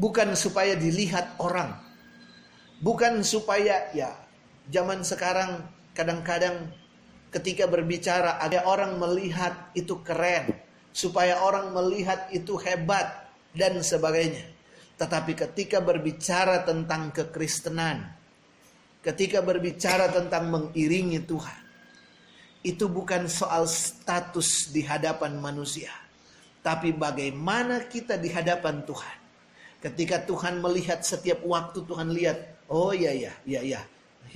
bukan 0.00 0.32
supaya 0.32 0.72
dilihat 0.78 1.36
orang. 1.36 1.76
Bukan 2.80 3.20
supaya 3.20 3.92
ya 3.92 4.16
zaman 4.72 5.04
sekarang 5.04 5.60
kadang-kadang 5.92 6.72
ketika 7.28 7.68
berbicara 7.68 8.40
ada 8.40 8.64
orang 8.64 8.96
melihat 8.96 9.52
itu 9.76 10.00
keren, 10.00 10.56
supaya 10.96 11.36
orang 11.44 11.76
melihat 11.76 12.32
itu 12.32 12.56
hebat 12.56 13.28
dan 13.52 13.84
sebagainya. 13.84 14.48
Tetapi 15.00 15.32
ketika 15.32 15.80
berbicara 15.80 16.60
tentang 16.60 17.08
kekristenan, 17.08 18.04
ketika 19.00 19.40
berbicara 19.40 20.12
tentang 20.12 20.52
mengiringi 20.52 21.24
Tuhan, 21.24 21.60
itu 22.60 22.84
bukan 22.84 23.24
soal 23.24 23.64
status 23.64 24.68
di 24.68 24.84
hadapan 24.84 25.40
manusia, 25.40 25.88
tapi 26.60 26.92
bagaimana 26.92 27.88
kita 27.88 28.20
di 28.20 28.28
hadapan 28.28 28.84
Tuhan. 28.84 29.16
Ketika 29.80 30.20
Tuhan 30.28 30.60
melihat 30.60 31.00
setiap 31.00 31.40
waktu 31.48 31.80
Tuhan 31.88 32.12
lihat, 32.12 32.68
oh 32.68 32.92
ya 32.92 33.16
ya, 33.16 33.32
ya 33.48 33.64
ya, 33.64 33.80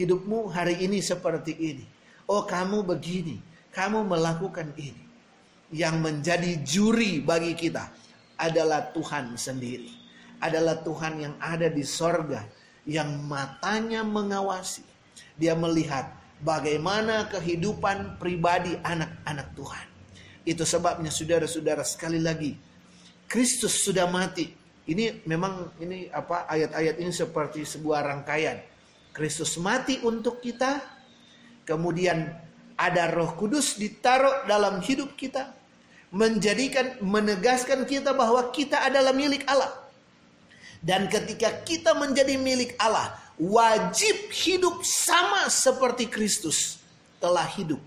hidupmu 0.01 0.49
hari 0.49 0.81
ini 0.81 1.05
seperti 1.05 1.53
ini. 1.61 1.85
Oh 2.25 2.49
kamu 2.49 2.89
begini, 2.89 3.37
kamu 3.69 4.09
melakukan 4.09 4.73
ini. 4.81 5.05
Yang 5.69 5.97
menjadi 6.01 6.51
juri 6.65 7.21
bagi 7.21 7.53
kita 7.53 7.93
adalah 8.41 8.89
Tuhan 8.97 9.37
sendiri. 9.37 10.04
Adalah 10.45 10.85
Tuhan 10.85 11.15
yang 11.25 11.35
ada 11.41 11.73
di 11.73 11.81
sorga. 11.81 12.45
Yang 12.85 13.17
matanya 13.25 14.05
mengawasi. 14.05 14.85
Dia 15.41 15.57
melihat 15.57 16.13
bagaimana 16.45 17.33
kehidupan 17.33 18.21
pribadi 18.21 18.77
anak-anak 18.85 19.49
Tuhan. 19.57 19.87
Itu 20.45 20.69
sebabnya 20.69 21.09
saudara-saudara 21.09 21.81
sekali 21.81 22.21
lagi. 22.21 22.53
Kristus 23.25 23.81
sudah 23.81 24.05
mati 24.05 24.65
ini 24.85 25.25
memang 25.25 25.73
ini 25.81 26.13
apa 26.13 26.45
ayat-ayat 26.45 27.01
ini 27.01 27.09
seperti 27.09 27.65
sebuah 27.65 28.05
rangkaian. 28.05 28.61
Kristus 29.17 29.57
mati 29.57 29.97
untuk 30.05 30.45
kita, 30.45 30.77
kemudian 31.65 32.29
ada 32.77 33.09
Roh 33.09 33.33
Kudus 33.33 33.81
ditaruh 33.81 34.45
dalam 34.45 34.85
hidup 34.85 35.17
kita, 35.17 35.57
menjadikan 36.13 37.01
menegaskan 37.01 37.89
kita 37.89 38.13
bahwa 38.13 38.53
kita 38.53 38.85
adalah 38.85 39.17
milik 39.17 39.49
Allah. 39.49 39.84
Dan 40.85 41.09
ketika 41.09 41.65
kita 41.65 41.97
menjadi 41.97 42.37
milik 42.37 42.77
Allah, 42.77 43.17
wajib 43.41 44.29
hidup 44.45 44.85
sama 44.85 45.49
seperti 45.49 46.05
Kristus 46.13 46.77
telah 47.17 47.49
hidup. 47.57 47.81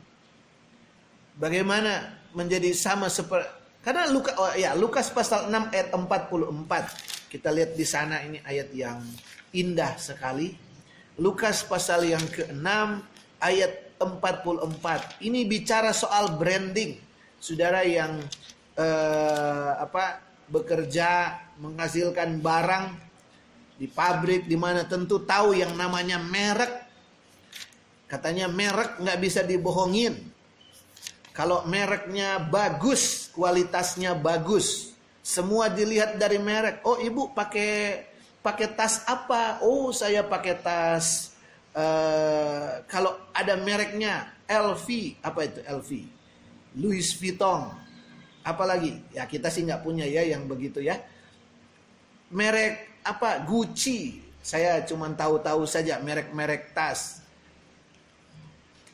Bagaimana 1.38 2.18
menjadi 2.34 2.74
sama 2.74 3.06
seperti 3.14 3.46
karena 3.86 4.10
Lukas 4.10 4.36
oh 4.36 4.52
ya 4.58 4.74
Lukas 4.74 5.14
pasal 5.14 5.48
6 5.48 5.72
ayat 5.72 5.94
44. 5.94 7.30
Kita 7.32 7.54
lihat 7.54 7.78
di 7.78 7.86
sana 7.86 8.26
ini 8.26 8.42
ayat 8.42 8.74
yang 8.74 9.00
indah 9.54 9.94
sekali. 10.02 10.58
Lukas 11.22 11.62
pasal 11.64 12.04
yang 12.10 12.26
ke-6 12.34 12.68
ayat 13.40 13.96
44. 14.02 15.22
Ini 15.22 15.40
bicara 15.46 15.94
soal 15.94 16.34
branding. 16.34 16.98
Saudara 17.38 17.86
yang 17.86 18.26
eh, 18.76 19.72
apa 19.78 20.20
bekerja 20.48 21.40
menghasilkan 21.60 22.40
barang 22.40 22.86
di 23.78 23.86
pabrik 23.86 24.50
di 24.50 24.58
mana 24.58 24.88
tentu 24.88 25.22
tahu 25.22 25.54
yang 25.54 25.78
namanya 25.78 26.18
merek. 26.18 26.88
Katanya 28.08 28.48
merek 28.48 28.98
nggak 29.04 29.20
bisa 29.20 29.44
dibohongin. 29.44 30.16
Kalau 31.36 31.62
mereknya 31.70 32.42
bagus, 32.42 33.30
kualitasnya 33.30 34.18
bagus, 34.18 34.98
semua 35.22 35.70
dilihat 35.70 36.18
dari 36.18 36.42
merek. 36.42 36.82
Oh, 36.82 36.98
ibu 36.98 37.30
pakai 37.36 38.08
pakai 38.42 38.74
tas 38.74 39.06
apa? 39.06 39.62
Oh, 39.62 39.94
saya 39.94 40.26
pakai 40.26 40.56
tas. 40.58 41.38
Uh, 41.78 42.82
kalau 42.90 43.14
ada 43.38 43.54
mereknya 43.54 44.34
LV, 44.50 44.88
apa 45.22 45.40
itu 45.46 45.60
LV? 45.62 45.92
Louis 46.80 47.06
Vuitton. 47.22 47.70
Apalagi? 48.48 49.04
Ya 49.12 49.28
kita 49.28 49.52
sih 49.52 49.68
nggak 49.68 49.84
punya 49.84 50.08
ya 50.08 50.24
yang 50.24 50.48
begitu 50.48 50.80
ya. 50.80 50.96
Merek 52.32 53.04
apa? 53.04 53.44
Gucci. 53.44 54.24
Saya 54.40 54.80
cuma 54.88 55.12
tahu-tahu 55.12 55.68
saja 55.68 56.00
merek-merek 56.00 56.72
tas. 56.72 57.20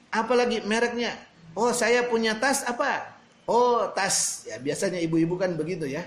Apalagi 0.10 0.66
mereknya 0.66 1.14
Oh 1.54 1.70
saya 1.70 2.10
punya 2.10 2.34
tas 2.38 2.66
apa? 2.66 3.14
Oh 3.46 3.86
tas 3.94 4.48
ya 4.50 4.58
biasanya 4.58 4.98
ibu-ibu 5.06 5.38
kan 5.38 5.54
begitu 5.54 5.86
ya. 5.86 6.02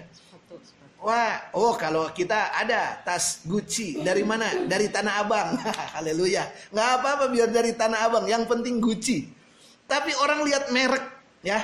Wah, 0.98 1.54
oh 1.54 1.78
kalau 1.78 2.10
kita 2.10 2.50
ada 2.50 2.98
tas 3.06 3.46
Gucci 3.46 4.02
dari 4.02 4.26
mana? 4.26 4.66
Dari 4.66 4.90
Tanah 4.90 5.22
Abang. 5.22 5.54
Haleluya. 5.94 6.50
Nggak 6.74 6.88
apa-apa 6.98 7.24
biar 7.30 7.48
dari 7.54 7.78
Tanah 7.78 8.10
Abang. 8.10 8.24
Yang 8.26 8.50
penting 8.50 8.82
Gucci. 8.82 9.30
Tapi 9.86 10.10
orang 10.18 10.42
lihat 10.42 10.74
merek 10.74 11.04
ya. 11.46 11.62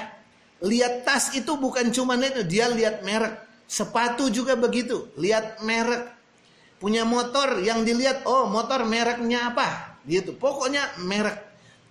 Lihat 0.63 1.03
tas 1.03 1.35
itu 1.35 1.59
bukan 1.59 1.91
cuma 1.91 2.15
itu, 2.23 2.47
dia 2.47 2.71
lihat 2.71 3.03
merek. 3.03 3.35
Sepatu 3.67 4.31
juga 4.31 4.55
begitu, 4.55 5.11
lihat 5.19 5.59
merek. 5.67 6.07
Punya 6.79 7.03
motor 7.07 7.63
yang 7.63 7.83
dilihat, 7.87 8.27
oh 8.27 8.47
motor 8.47 8.87
mereknya 8.87 9.51
apa? 9.55 9.99
Gitu. 10.07 10.35
Pokoknya 10.35 10.99
merek. 11.03 11.39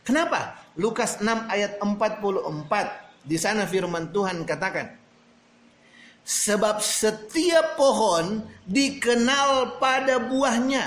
Kenapa? 0.04 0.60
Lukas 0.80 1.20
6 1.20 1.48
ayat 1.48 1.80
44. 1.80 3.28
Di 3.28 3.38
sana 3.40 3.68
firman 3.68 4.12
Tuhan 4.12 4.44
katakan, 4.44 5.00
Sebab 6.22 6.80
setiap 6.86 7.76
pohon 7.76 8.46
dikenal 8.70 9.82
pada 9.82 10.22
buahnya. 10.22 10.86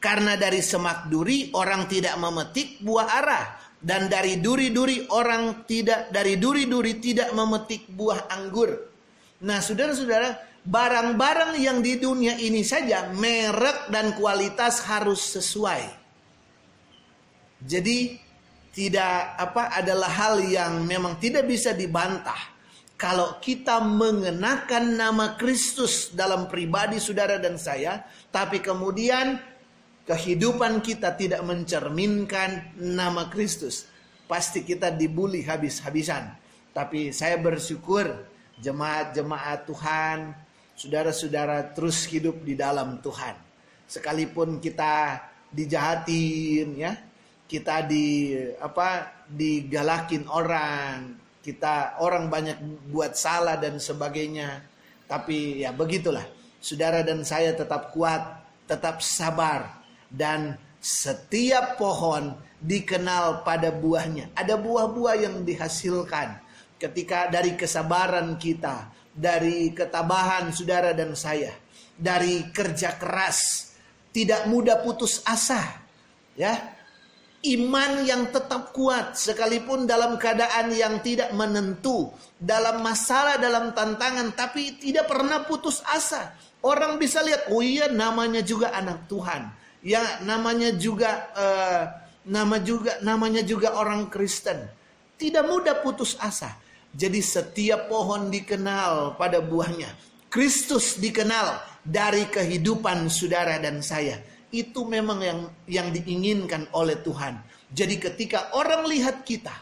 Karena 0.00 0.34
dari 0.34 0.64
semak 0.64 1.12
duri 1.12 1.52
orang 1.54 1.86
tidak 1.86 2.16
memetik 2.16 2.80
buah 2.80 3.08
arah. 3.20 3.46
Dan 3.80 4.12
dari 4.12 4.36
duri-duri 4.44 5.08
orang 5.08 5.64
tidak, 5.64 6.12
dari 6.12 6.36
duri-duri 6.36 7.00
tidak 7.00 7.32
memetik 7.32 7.88
buah 7.88 8.28
anggur. 8.28 8.76
Nah 9.40 9.64
saudara-saudara, 9.64 10.36
barang-barang 10.68 11.56
yang 11.56 11.80
di 11.80 11.96
dunia 11.96 12.36
ini 12.36 12.60
saja 12.60 13.08
merek 13.16 13.88
dan 13.88 14.12
kualitas 14.12 14.84
harus 14.84 15.32
sesuai. 15.32 15.96
Jadi 17.64 18.20
tidak 18.70 19.36
apa 19.36 19.72
adalah 19.74 20.08
hal 20.08 20.44
yang 20.44 20.84
memang 20.84 21.16
tidak 21.16 21.48
bisa 21.48 21.72
dibantah. 21.72 22.38
Kalau 23.00 23.40
kita 23.40 23.80
mengenakan 23.80 24.92
nama 24.92 25.32
Kristus 25.40 26.12
dalam 26.12 26.52
pribadi 26.52 27.00
saudara 27.00 27.40
dan 27.40 27.56
saya, 27.56 28.04
tapi 28.28 28.60
kemudian 28.60 29.40
kehidupan 30.08 30.80
kita 30.80 31.14
tidak 31.14 31.42
mencerminkan 31.44 32.74
nama 32.78 33.28
Kristus, 33.28 33.86
pasti 34.30 34.62
kita 34.62 34.94
dibully 34.94 35.42
habis-habisan. 35.42 36.36
Tapi 36.70 37.10
saya 37.10 37.34
bersyukur 37.36 38.06
jemaat-jemaat 38.62 39.66
Tuhan, 39.66 40.18
saudara-saudara 40.78 41.74
terus 41.74 42.06
hidup 42.06 42.40
di 42.46 42.54
dalam 42.54 43.02
Tuhan. 43.02 43.34
Sekalipun 43.90 44.62
kita 44.62 45.18
dijahatin 45.50 46.78
ya, 46.78 46.94
kita 47.50 47.82
di 47.82 48.38
apa 48.62 49.10
digalakin 49.26 50.30
orang, 50.30 51.18
kita 51.42 51.98
orang 51.98 52.30
banyak 52.30 52.58
buat 52.94 53.18
salah 53.18 53.58
dan 53.58 53.82
sebagainya. 53.82 54.62
Tapi 55.10 55.66
ya 55.66 55.74
begitulah. 55.74 56.22
Saudara 56.62 57.02
dan 57.02 57.26
saya 57.26 57.50
tetap 57.50 57.90
kuat, 57.90 58.20
tetap 58.70 59.02
sabar 59.02 59.79
dan 60.10 60.58
setiap 60.82 61.78
pohon 61.78 62.34
dikenal 62.60 63.46
pada 63.46 63.72
buahnya. 63.72 64.34
Ada 64.36 64.60
buah-buah 64.60 65.16
yang 65.16 65.46
dihasilkan 65.46 66.36
ketika 66.76 67.32
dari 67.32 67.56
kesabaran 67.56 68.36
kita, 68.36 68.92
dari 69.12 69.72
ketabahan 69.72 70.52
saudara 70.52 70.92
dan 70.92 71.16
saya, 71.16 71.52
dari 71.96 72.48
kerja 72.52 72.96
keras, 73.00 73.72
tidak 74.12 74.48
mudah 74.50 74.84
putus 74.84 75.24
asa. 75.24 75.80
Ya, 76.34 76.56
iman 77.44 78.04
yang 78.04 78.28
tetap 78.28 78.72
kuat 78.76 79.16
sekalipun 79.16 79.88
dalam 79.88 80.16
keadaan 80.20 80.72
yang 80.72 81.00
tidak 81.00 81.32
menentu, 81.32 82.12
dalam 82.36 82.80
masalah, 82.80 83.36
dalam 83.36 83.72
tantangan 83.72 84.32
tapi 84.36 84.76
tidak 84.76 85.08
pernah 85.08 85.44
putus 85.44 85.80
asa. 85.88 86.36
Orang 86.60 87.00
bisa 87.00 87.24
lihat, 87.24 87.48
oh 87.48 87.64
iya 87.64 87.88
namanya 87.88 88.44
juga 88.44 88.72
anak 88.76 89.08
Tuhan. 89.08 89.59
Ya 89.80 90.20
namanya 90.24 90.76
juga 90.76 91.32
uh, 91.32 91.82
nama 92.28 92.60
juga 92.60 93.00
namanya 93.00 93.40
juga 93.40 93.72
orang 93.76 94.12
Kristen. 94.12 94.68
Tidak 95.16 95.44
mudah 95.44 95.80
putus 95.80 96.16
asa. 96.20 96.56
Jadi 96.90 97.22
setiap 97.22 97.86
pohon 97.86 98.28
dikenal 98.28 99.14
pada 99.14 99.38
buahnya. 99.40 99.88
Kristus 100.30 100.98
dikenal 101.00 101.58
dari 101.82 102.28
kehidupan 102.28 103.10
saudara 103.10 103.58
dan 103.58 103.82
saya 103.82 104.22
itu 104.50 104.82
memang 104.86 105.18
yang 105.22 105.40
yang 105.66 105.88
diinginkan 105.94 106.66
oleh 106.74 106.98
Tuhan. 107.02 107.38
Jadi 107.70 108.02
ketika 108.02 108.50
orang 108.54 108.86
lihat 108.90 109.22
kita, 109.22 109.54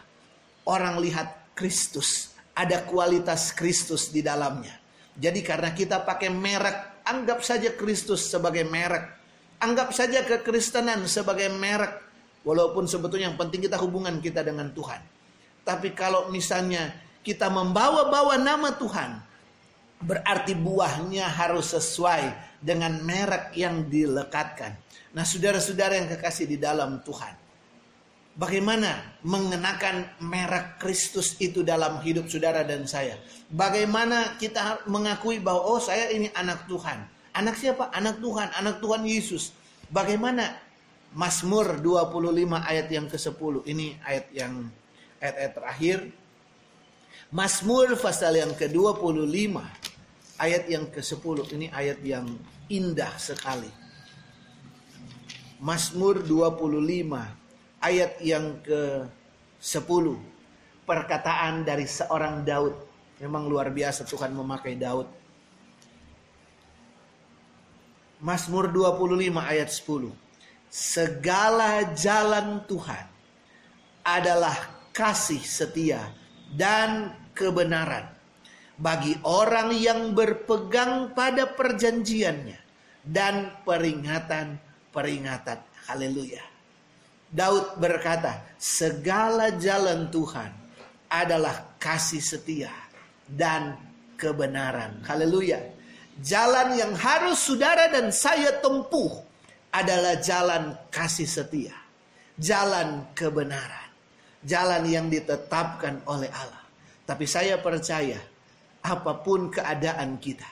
orang 0.65 0.97
lihat 0.97 1.53
Kristus, 1.53 2.33
ada 2.57 2.81
kualitas 2.85 3.53
Kristus 3.53 4.09
di 4.09 4.25
dalamnya. 4.25 4.73
Jadi 5.13 5.45
karena 5.45 5.69
kita 5.75 6.01
pakai 6.01 6.33
merek, 6.33 7.05
anggap 7.05 7.45
saja 7.45 7.69
Kristus 7.77 8.25
sebagai 8.25 8.65
merek. 8.65 9.18
Anggap 9.59 9.91
saja 9.91 10.23
kekristenan 10.23 11.03
sebagai 11.05 11.51
merek. 11.51 12.07
Walaupun 12.47 12.87
sebetulnya 12.87 13.27
yang 13.27 13.39
penting 13.39 13.67
kita 13.67 13.75
hubungan 13.75 14.23
kita 14.23 14.39
dengan 14.39 14.71
Tuhan. 14.71 15.03
Tapi 15.67 15.91
kalau 15.91 16.31
misalnya 16.31 16.95
kita 17.19 17.51
membawa-bawa 17.51 18.39
nama 18.39 18.71
Tuhan, 18.79 19.19
berarti 19.99 20.55
buahnya 20.55 21.27
harus 21.27 21.75
sesuai 21.75 22.55
dengan 22.63 23.03
merek 23.03 23.51
yang 23.59 23.91
dilekatkan. 23.91 24.79
Nah, 25.11 25.27
saudara-saudara 25.27 25.99
yang 25.99 26.07
kekasih 26.07 26.47
di 26.47 26.55
dalam 26.55 27.03
Tuhan, 27.03 27.33
bagaimana 28.39 29.19
mengenakan 29.27 30.15
merek 30.23 30.79
Kristus 30.79 31.35
itu 31.43 31.59
dalam 31.65 31.99
hidup 31.99 32.31
saudara 32.31 32.63
dan 32.63 32.87
saya? 32.87 33.19
Bagaimana 33.51 34.39
kita 34.39 34.87
mengakui 34.87 35.43
bahwa 35.43 35.65
oh 35.67 35.81
saya 35.83 36.07
ini 36.15 36.31
anak 36.31 36.69
Tuhan? 36.71 37.18
Anak 37.33 37.55
siapa? 37.57 37.93
Anak 37.93 38.21
Tuhan, 38.23 38.49
anak 38.57 38.81
Tuhan 38.81 39.05
Yesus. 39.05 39.53
Bagaimana 39.89 40.57
Mazmur 41.13 41.81
25 41.81 42.61
ayat 42.61 42.87
yang 42.93 43.09
ke-10. 43.09 43.53
Ini 43.65 43.87
ayat 44.05 44.27
yang 44.29 44.53
ayat-ayat 45.17 45.53
terakhir. 45.57 45.97
Mazmur 47.33 47.97
pasal 47.97 48.37
yang 48.37 48.53
ke-25 48.53 49.57
ayat 50.37 50.63
yang 50.69 50.85
ke-10 50.89 51.37
ini 51.53 51.67
ayat 51.73 51.99
yang 52.05 52.25
indah 52.69 53.13
sekali. 53.17 53.69
Mazmur 55.59 56.23
25 56.23 57.83
ayat 57.83 58.11
yang 58.23 58.61
ke-10 58.63 60.05
perkataan 60.87 61.67
dari 61.67 61.85
seorang 61.85 62.45
Daud. 62.45 62.73
Memang 63.19 63.51
luar 63.51 63.67
biasa 63.73 64.07
Tuhan 64.07 64.31
memakai 64.31 64.79
Daud. 64.79 65.18
Mazmur 68.19 68.67
25 68.75 69.31
ayat 69.39 69.71
10. 69.71 70.11
Segala 70.67 71.95
jalan 71.95 72.61
Tuhan 72.67 73.07
adalah 74.03 74.55
kasih 74.91 75.39
setia 75.39 76.11
dan 76.51 77.15
kebenaran 77.31 78.11
bagi 78.75 79.15
orang 79.23 79.71
yang 79.71 80.11
berpegang 80.11 81.15
pada 81.15 81.47
perjanjiannya 81.47 82.59
dan 83.07 83.55
peringatan-peringatan. 83.63 85.59
Haleluya. 85.87 86.43
Daud 87.29 87.79
berkata, 87.79 88.43
segala 88.59 89.53
jalan 89.55 90.11
Tuhan 90.11 90.51
adalah 91.07 91.77
kasih 91.79 92.21
setia 92.21 92.73
dan 93.29 93.79
kebenaran. 94.19 94.99
Haleluya. 95.07 95.78
Jalan 96.19 96.75
yang 96.75 96.93
harus 96.99 97.39
saudara 97.39 97.87
dan 97.87 98.11
saya 98.11 98.59
tempuh 98.59 99.23
adalah 99.71 100.19
jalan 100.19 100.75
kasih 100.91 101.29
setia. 101.29 101.75
Jalan 102.35 103.07
kebenaran. 103.15 103.87
Jalan 104.43 104.83
yang 104.87 105.07
ditetapkan 105.07 106.03
oleh 106.07 106.27
Allah. 106.31 106.63
Tapi 107.07 107.23
saya 107.23 107.59
percaya 107.59 108.19
apa 108.83 109.23
pun 109.23 109.47
keadaan 109.47 110.19
kita. 110.19 110.47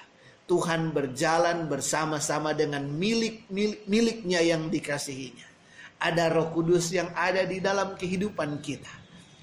Tuhan 0.48 0.96
berjalan 0.96 1.68
bersama-sama 1.68 2.56
dengan 2.56 2.88
milik, 2.88 3.52
milik 3.52 3.84
miliknya 3.92 4.40
yang 4.40 4.72
dikasihinya. 4.72 5.44
Ada 6.00 6.32
Roh 6.32 6.56
Kudus 6.56 6.96
yang 6.96 7.12
ada 7.12 7.44
di 7.44 7.60
dalam 7.60 8.00
kehidupan 8.00 8.64
kita. 8.64 8.92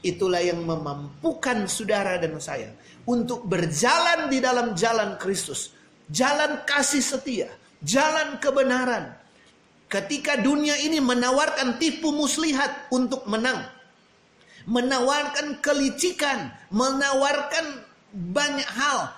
Itulah 0.01 0.41
yang 0.41 0.65
memampukan 0.65 1.69
saudara 1.69 2.17
dan 2.17 2.37
saya 2.41 2.73
untuk 3.05 3.45
berjalan 3.45 4.33
di 4.33 4.41
dalam 4.41 4.73
jalan 4.73 5.17
Kristus, 5.21 5.73
jalan 6.11 6.64
kasih 6.64 7.05
setia, 7.05 7.49
jalan 7.85 8.40
kebenaran. 8.40 9.14
Ketika 9.88 10.40
dunia 10.40 10.75
ini 10.81 10.99
menawarkan 10.99 11.79
tipu 11.79 12.11
muslihat 12.11 12.90
untuk 12.90 13.29
menang, 13.31 13.62
menawarkan 14.67 15.61
kelicikan, 15.61 16.51
menawarkan 16.73 17.85
banyak 18.11 18.67
hal 18.67 19.12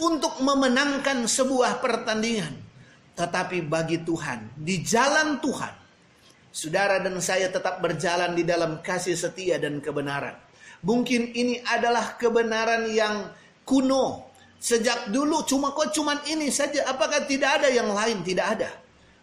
untuk 0.00 0.40
memenangkan 0.40 1.28
sebuah 1.28 1.84
pertandingan. 1.84 2.56
Tetapi 3.16 3.64
bagi 3.64 4.04
Tuhan, 4.04 4.52
di 4.60 4.84
jalan 4.84 5.40
Tuhan, 5.40 5.72
saudara 6.52 7.00
dan 7.00 7.16
saya 7.20 7.48
tetap 7.48 7.80
berjalan 7.80 8.36
di 8.36 8.44
dalam 8.44 8.80
kasih 8.80 9.16
setia 9.16 9.56
dan 9.56 9.80
kebenaran. 9.80 10.36
Mungkin 10.84 11.32
ini 11.32 11.60
adalah 11.64 12.20
kebenaran 12.20 12.88
yang 12.92 13.32
kuno. 13.64 14.25
Sejak 14.66 15.14
dulu 15.14 15.46
cuma 15.46 15.70
kok 15.70 15.94
cuman 15.94 16.26
ini 16.26 16.50
saja. 16.50 16.90
Apakah 16.90 17.22
tidak 17.22 17.62
ada 17.62 17.70
yang 17.70 17.86
lain? 17.86 18.26
Tidak 18.26 18.42
ada. 18.42 18.74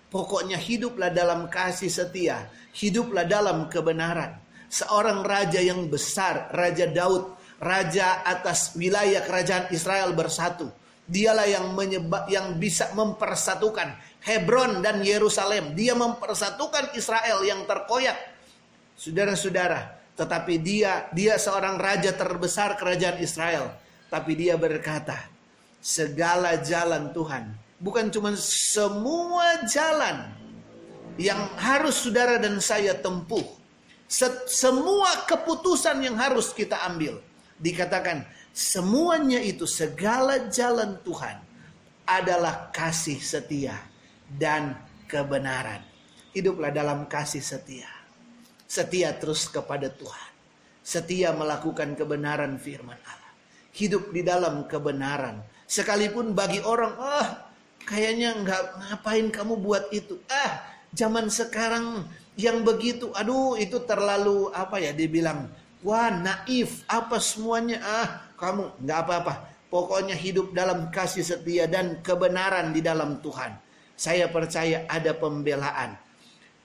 Pokoknya 0.08 0.56
hiduplah 0.56 1.12
dalam 1.12 1.52
kasih 1.52 1.92
setia. 1.92 2.48
Hiduplah 2.72 3.28
dalam 3.28 3.68
kebenaran. 3.68 4.40
Seorang 4.72 5.20
raja 5.28 5.60
yang 5.60 5.92
besar, 5.92 6.48
Raja 6.56 6.88
Daud, 6.88 7.36
raja 7.60 8.24
atas 8.24 8.72
wilayah 8.80 9.20
kerajaan 9.20 9.68
Israel 9.76 10.16
bersatu. 10.16 10.72
Dialah 11.04 11.52
yang 11.52 11.76
menyebab 11.76 12.32
yang 12.32 12.56
bisa 12.56 12.96
mempersatukan 12.96 14.00
Hebron 14.24 14.80
dan 14.80 15.04
Yerusalem. 15.04 15.76
Dia 15.76 15.92
mempersatukan 15.92 16.96
Israel 16.96 17.44
yang 17.44 17.68
terkoyak. 17.68 18.16
Saudara-saudara, 18.96 19.92
tetapi 20.16 20.56
dia 20.64 21.12
dia 21.12 21.36
seorang 21.36 21.76
raja 21.76 22.16
terbesar 22.16 22.80
kerajaan 22.80 23.20
Israel. 23.20 23.76
Tapi 24.08 24.32
dia 24.40 24.56
berkata, 24.56 25.33
segala 25.84 26.64
jalan 26.64 27.12
Tuhan, 27.12 27.52
bukan 27.84 28.08
cuma 28.08 28.32
semua 28.40 29.68
jalan 29.68 30.32
yang 31.20 31.38
harus 31.60 32.08
saudara 32.08 32.40
dan 32.40 32.64
saya 32.64 32.96
tempuh. 32.96 33.44
Semua 34.48 35.26
keputusan 35.28 36.00
yang 36.06 36.16
harus 36.16 36.56
kita 36.56 36.78
ambil 36.86 37.20
dikatakan 37.58 38.24
semuanya 38.54 39.42
itu 39.42 39.66
segala 39.66 40.48
jalan 40.54 41.02
Tuhan 41.02 41.42
adalah 42.06 42.70
kasih 42.70 43.18
setia 43.18 43.74
dan 44.38 44.78
kebenaran. 45.10 45.82
Hiduplah 46.34 46.74
dalam 46.74 47.06
kasih 47.10 47.42
setia. 47.42 47.90
Setia 48.66 49.14
terus 49.18 49.46
kepada 49.50 49.90
Tuhan. 49.90 50.32
Setia 50.82 51.30
melakukan 51.34 51.94
kebenaran 51.94 52.58
firman 52.58 52.98
Allah. 53.06 53.32
Hidup 53.74 54.10
di 54.10 54.26
dalam 54.26 54.66
kebenaran. 54.66 55.46
Sekalipun 55.66 56.36
bagi 56.38 56.60
orang, 56.62 56.94
ah 57.00 57.28
kayaknya 57.88 58.36
nggak 58.40 58.62
ngapain 58.80 59.28
kamu 59.34 59.58
buat 59.60 59.90
itu. 59.90 60.20
Ah 60.28 60.64
zaman 60.94 61.28
sekarang 61.28 62.06
yang 62.38 62.62
begitu, 62.62 63.14
aduh 63.14 63.58
itu 63.58 63.82
terlalu 63.86 64.50
apa 64.54 64.82
ya 64.82 64.94
dibilang 64.94 65.50
Wah 65.84 66.08
naif, 66.08 66.88
apa 66.88 67.20
semuanya? 67.20 67.84
Ah, 67.84 68.08
kamu 68.40 68.72
nggak 68.88 69.00
apa-apa. 69.04 69.34
Pokoknya 69.68 70.16
hidup 70.16 70.56
dalam 70.56 70.88
kasih 70.88 71.28
setia 71.28 71.68
dan 71.68 72.00
kebenaran 72.00 72.72
di 72.72 72.80
dalam 72.80 73.20
Tuhan. 73.20 73.60
Saya 74.00 74.32
percaya 74.32 74.88
ada 74.88 75.12
pembelaan. 75.12 76.00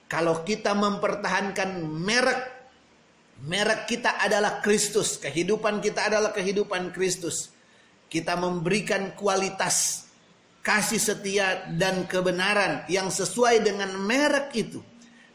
Kalau 0.07 0.41
kita 0.47 0.71
mempertahankan 0.71 1.83
merek, 1.83 2.41
merek 3.43 3.91
kita 3.91 4.23
adalah 4.23 4.63
Kristus. 4.63 5.19
Kehidupan 5.19 5.83
kita 5.83 6.07
adalah 6.07 6.31
kehidupan 6.31 6.95
Kristus. 6.95 7.51
Kita 8.09 8.33
memberikan 8.33 9.13
kualitas 9.13 10.09
kasih 10.65 10.97
setia 10.97 11.69
dan 11.77 12.09
kebenaran 12.09 12.83
yang 12.89 13.13
sesuai 13.13 13.61
dengan 13.61 13.93
merek 14.01 14.49
itu. 14.57 14.81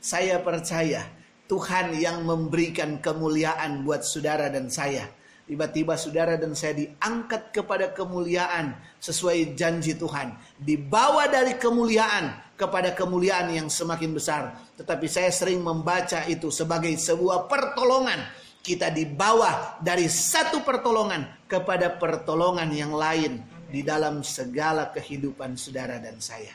Saya 0.02 0.42
percaya 0.42 1.06
Tuhan 1.46 1.96
yang 1.96 2.26
memberikan 2.26 2.98
kemuliaan 2.98 3.86
buat 3.86 4.02
saudara 4.02 4.50
dan 4.50 4.68
saya. 4.68 5.06
Tiba-tiba 5.44 5.92
saudara 6.00 6.40
dan 6.40 6.56
saya 6.56 6.72
diangkat 6.72 7.52
kepada 7.52 7.92
kemuliaan 7.92 8.80
sesuai 8.96 9.52
janji 9.52 9.92
Tuhan. 9.92 10.32
Dibawa 10.56 11.28
dari 11.28 11.60
kemuliaan 11.60 12.56
kepada 12.56 12.96
kemuliaan 12.96 13.52
yang 13.52 13.68
semakin 13.68 14.16
besar. 14.16 14.56
Tetapi 14.80 15.04
saya 15.04 15.28
sering 15.28 15.60
membaca 15.60 16.24
itu 16.24 16.48
sebagai 16.48 16.96
sebuah 16.96 17.44
pertolongan. 17.44 18.24
Kita 18.64 18.88
di 18.88 19.04
bawah 19.04 19.76
dari 19.84 20.08
satu 20.08 20.64
pertolongan 20.64 21.44
kepada 21.44 22.00
pertolongan 22.00 22.72
yang 22.72 22.96
lain 22.96 23.44
di 23.68 23.84
dalam 23.84 24.24
segala 24.24 24.88
kehidupan 24.88 25.52
saudara 25.60 26.00
dan 26.00 26.16
saya. 26.16 26.48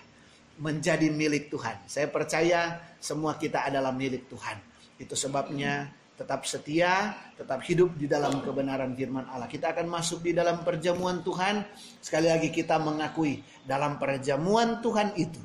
Menjadi 0.58 1.06
milik 1.14 1.54
Tuhan. 1.54 1.86
Saya 1.86 2.10
percaya 2.10 2.82
semua 2.98 3.38
kita 3.38 3.70
adalah 3.70 3.94
milik 3.94 4.26
Tuhan. 4.26 4.58
Itu 4.98 5.14
sebabnya 5.14 5.94
tetap 6.18 6.50
setia, 6.50 7.14
tetap 7.38 7.62
hidup 7.70 7.94
di 7.94 8.10
dalam 8.10 8.42
kebenaran 8.42 8.98
firman 8.98 9.30
Allah. 9.30 9.46
Kita 9.46 9.70
akan 9.70 9.86
masuk 9.88 10.26
di 10.26 10.34
dalam 10.34 10.66
perjamuan 10.66 11.22
Tuhan. 11.22 11.62
Sekali 12.02 12.26
lagi 12.26 12.50
kita 12.50 12.82
mengakui 12.82 13.46
dalam 13.70 14.02
perjamuan 14.02 14.82
Tuhan 14.82 15.14
itu 15.14 15.40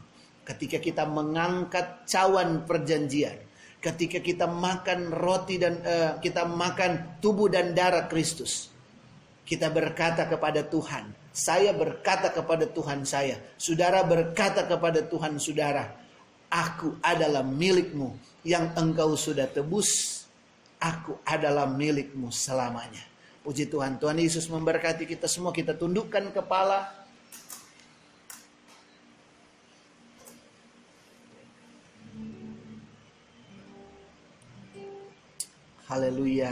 ketika 0.45 0.81
kita 0.81 1.05
mengangkat 1.09 2.05
cawan 2.05 2.69
perjanjian, 2.69 3.37
ketika 3.85 4.25
kita 4.25 4.49
makan 4.49 5.13
roti 5.13 5.61
dan 5.61 5.85
uh, 5.85 6.17
kita 6.25 6.49
makan 6.49 7.21
tubuh 7.21 7.53
dan 7.53 7.77
darah 7.77 8.09
Kristus. 8.09 8.73
Kita 9.45 9.69
berkata 9.69 10.25
kepada 10.25 10.65
Tuhan, 10.65 11.13
saya 11.29 11.77
berkata 11.77 12.33
kepada 12.33 12.65
Tuhan 12.65 13.05
saya, 13.05 13.37
saudara 13.61 14.01
berkata 14.01 14.65
kepada 14.65 15.05
Tuhan 15.05 15.37
saudara, 15.37 15.93
aku 16.49 16.97
adalah 17.05 17.45
milikmu 17.45 18.17
yang 18.41 18.73
engkau 18.73 19.13
sudah 19.13 19.45
tebus 19.45 20.25
Aku 20.85 21.17
adalah 21.25 21.65
milikmu 21.65 22.29
selamanya. 22.29 23.01
Puji 23.41 23.73
Tuhan. 23.73 23.97
Tuhan 23.97 24.21
Yesus 24.21 24.53
memberkati 24.53 25.09
kita 25.09 25.25
semua. 25.25 25.49
Kita 25.49 25.73
tundukkan 25.73 26.29
kepala. 26.29 27.04
Haleluya. 35.95 36.51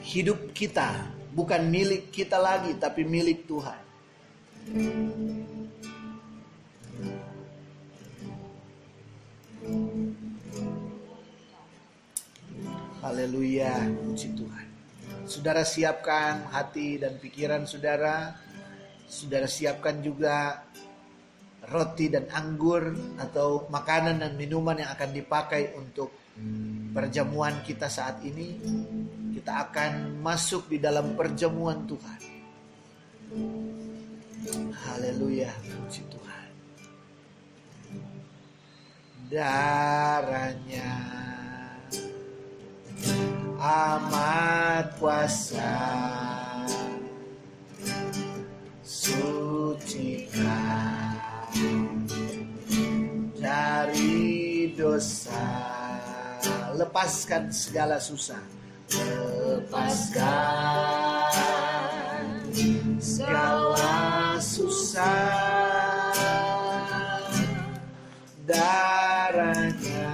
Hidup 0.00 0.56
kita 0.56 1.04
bukan 1.36 1.68
milik 1.68 2.08
kita 2.08 2.40
lagi, 2.40 2.72
tapi 2.80 3.04
milik 3.04 3.44
Tuhan. 3.44 3.76
Haleluya, 13.04 13.84
puji 13.84 14.32
Tuhan. 14.32 14.66
Saudara 15.28 15.60
siapkan 15.60 16.48
hati 16.56 16.96
dan 16.96 17.20
pikiran 17.20 17.68
saudara. 17.68 18.32
Saudara 19.04 19.44
siapkan 19.44 20.00
juga 20.00 20.64
roti 21.68 22.08
dan 22.08 22.24
anggur 22.32 22.96
atau 23.20 23.68
makanan 23.68 24.24
dan 24.24 24.32
minuman 24.36 24.80
yang 24.80 24.90
akan 24.92 25.12
dipakai 25.12 25.76
untuk 25.76 26.10
perjamuan 26.92 27.60
kita 27.64 27.88
saat 27.92 28.24
ini. 28.24 28.56
Kita 29.38 29.70
akan 29.70 30.18
masuk 30.18 30.66
di 30.66 30.82
dalam 30.82 31.14
perjamuan 31.14 31.86
Tuhan. 31.86 32.20
Haleluya, 34.72 35.52
puji 35.62 36.02
Tuhan. 36.08 36.48
Darahnya 39.28 41.18
amat 43.58 44.94
kuasa 45.02 45.74
sucikan 48.86 49.98
dari 53.48 54.68
dosa. 54.76 55.32
Lepaskan 56.76 57.48
segala 57.48 57.96
susah. 57.96 58.44
Lepaskan 59.48 60.52
segala 63.00 64.36
susah. 64.36 66.12
Darahnya 68.48 70.08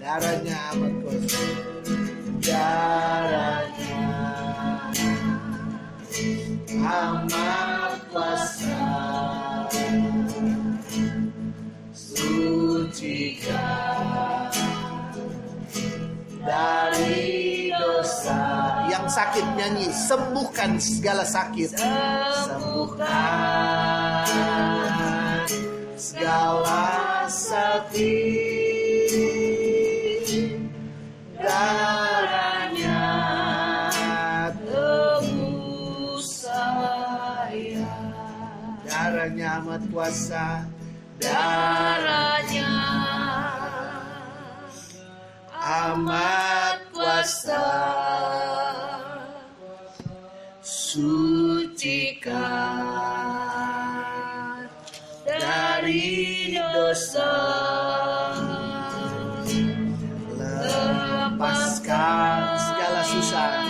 darahnya 0.00 0.56
amat 0.72 0.92
kuasa 1.04 1.44
darahnya. 2.42 4.00
Amat 6.82 7.21
sakit 19.32 19.48
nyanyi. 19.56 19.88
Sembuhkan 19.88 20.76
segala 20.76 21.24
sakit. 21.24 21.72
Sembuhkan 22.44 23.08
segala 25.96 27.24
sakit. 27.32 28.28
Darahnya 31.40 33.00
tebus 34.68 36.28
saya. 36.44 37.88
Darahnya 38.84 39.64
amat 39.64 39.80
kuasa. 39.88 40.68
Darahnya 41.16 42.68
amat 45.56 46.84
kuasa 46.92 48.11
sucikan 50.92 52.28
dari 55.24 56.52
dosa. 56.52 57.32
Lepaskan 61.16 62.36
segala 62.60 63.00
susah. 63.08 63.64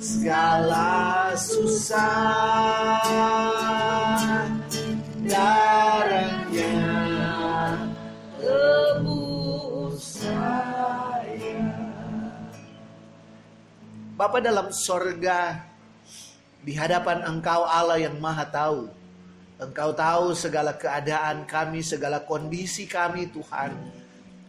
Segala 0.00 0.88
susah. 1.36 3.04
Darahnya 5.28 6.72
tebus 8.40 10.24
saya. 10.24 11.68
Bapa 14.16 14.40
dalam 14.40 14.72
sorga 14.72 15.73
di 16.64 16.72
hadapan 16.72 17.20
engkau 17.28 17.68
Allah 17.68 18.00
yang 18.00 18.16
maha 18.18 18.48
tahu 18.48 18.88
Engkau 19.54 19.94
tahu 19.94 20.34
segala 20.34 20.74
keadaan 20.74 21.46
kami, 21.46 21.78
segala 21.78 22.26
kondisi 22.26 22.90
kami 22.90 23.30
Tuhan 23.30 23.70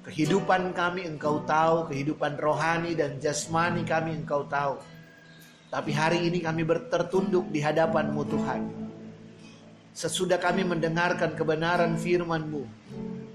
Kehidupan 0.06 0.78
kami 0.78 1.10
engkau 1.10 1.42
tahu, 1.50 1.90
kehidupan 1.90 2.38
rohani 2.38 2.94
dan 2.94 3.18
jasmani 3.18 3.82
kami 3.82 4.14
engkau 4.14 4.46
tahu. 4.46 4.78
Tapi 5.74 5.92
hari 5.98 6.30
ini 6.30 6.46
kami 6.46 6.62
bertertunduk 6.62 7.50
di 7.50 7.58
hadapanmu 7.58 8.22
Tuhan. 8.30 8.62
Sesudah 9.98 10.38
kami 10.38 10.62
mendengarkan 10.62 11.34
kebenaran 11.34 11.98
firman-Mu, 11.98 12.70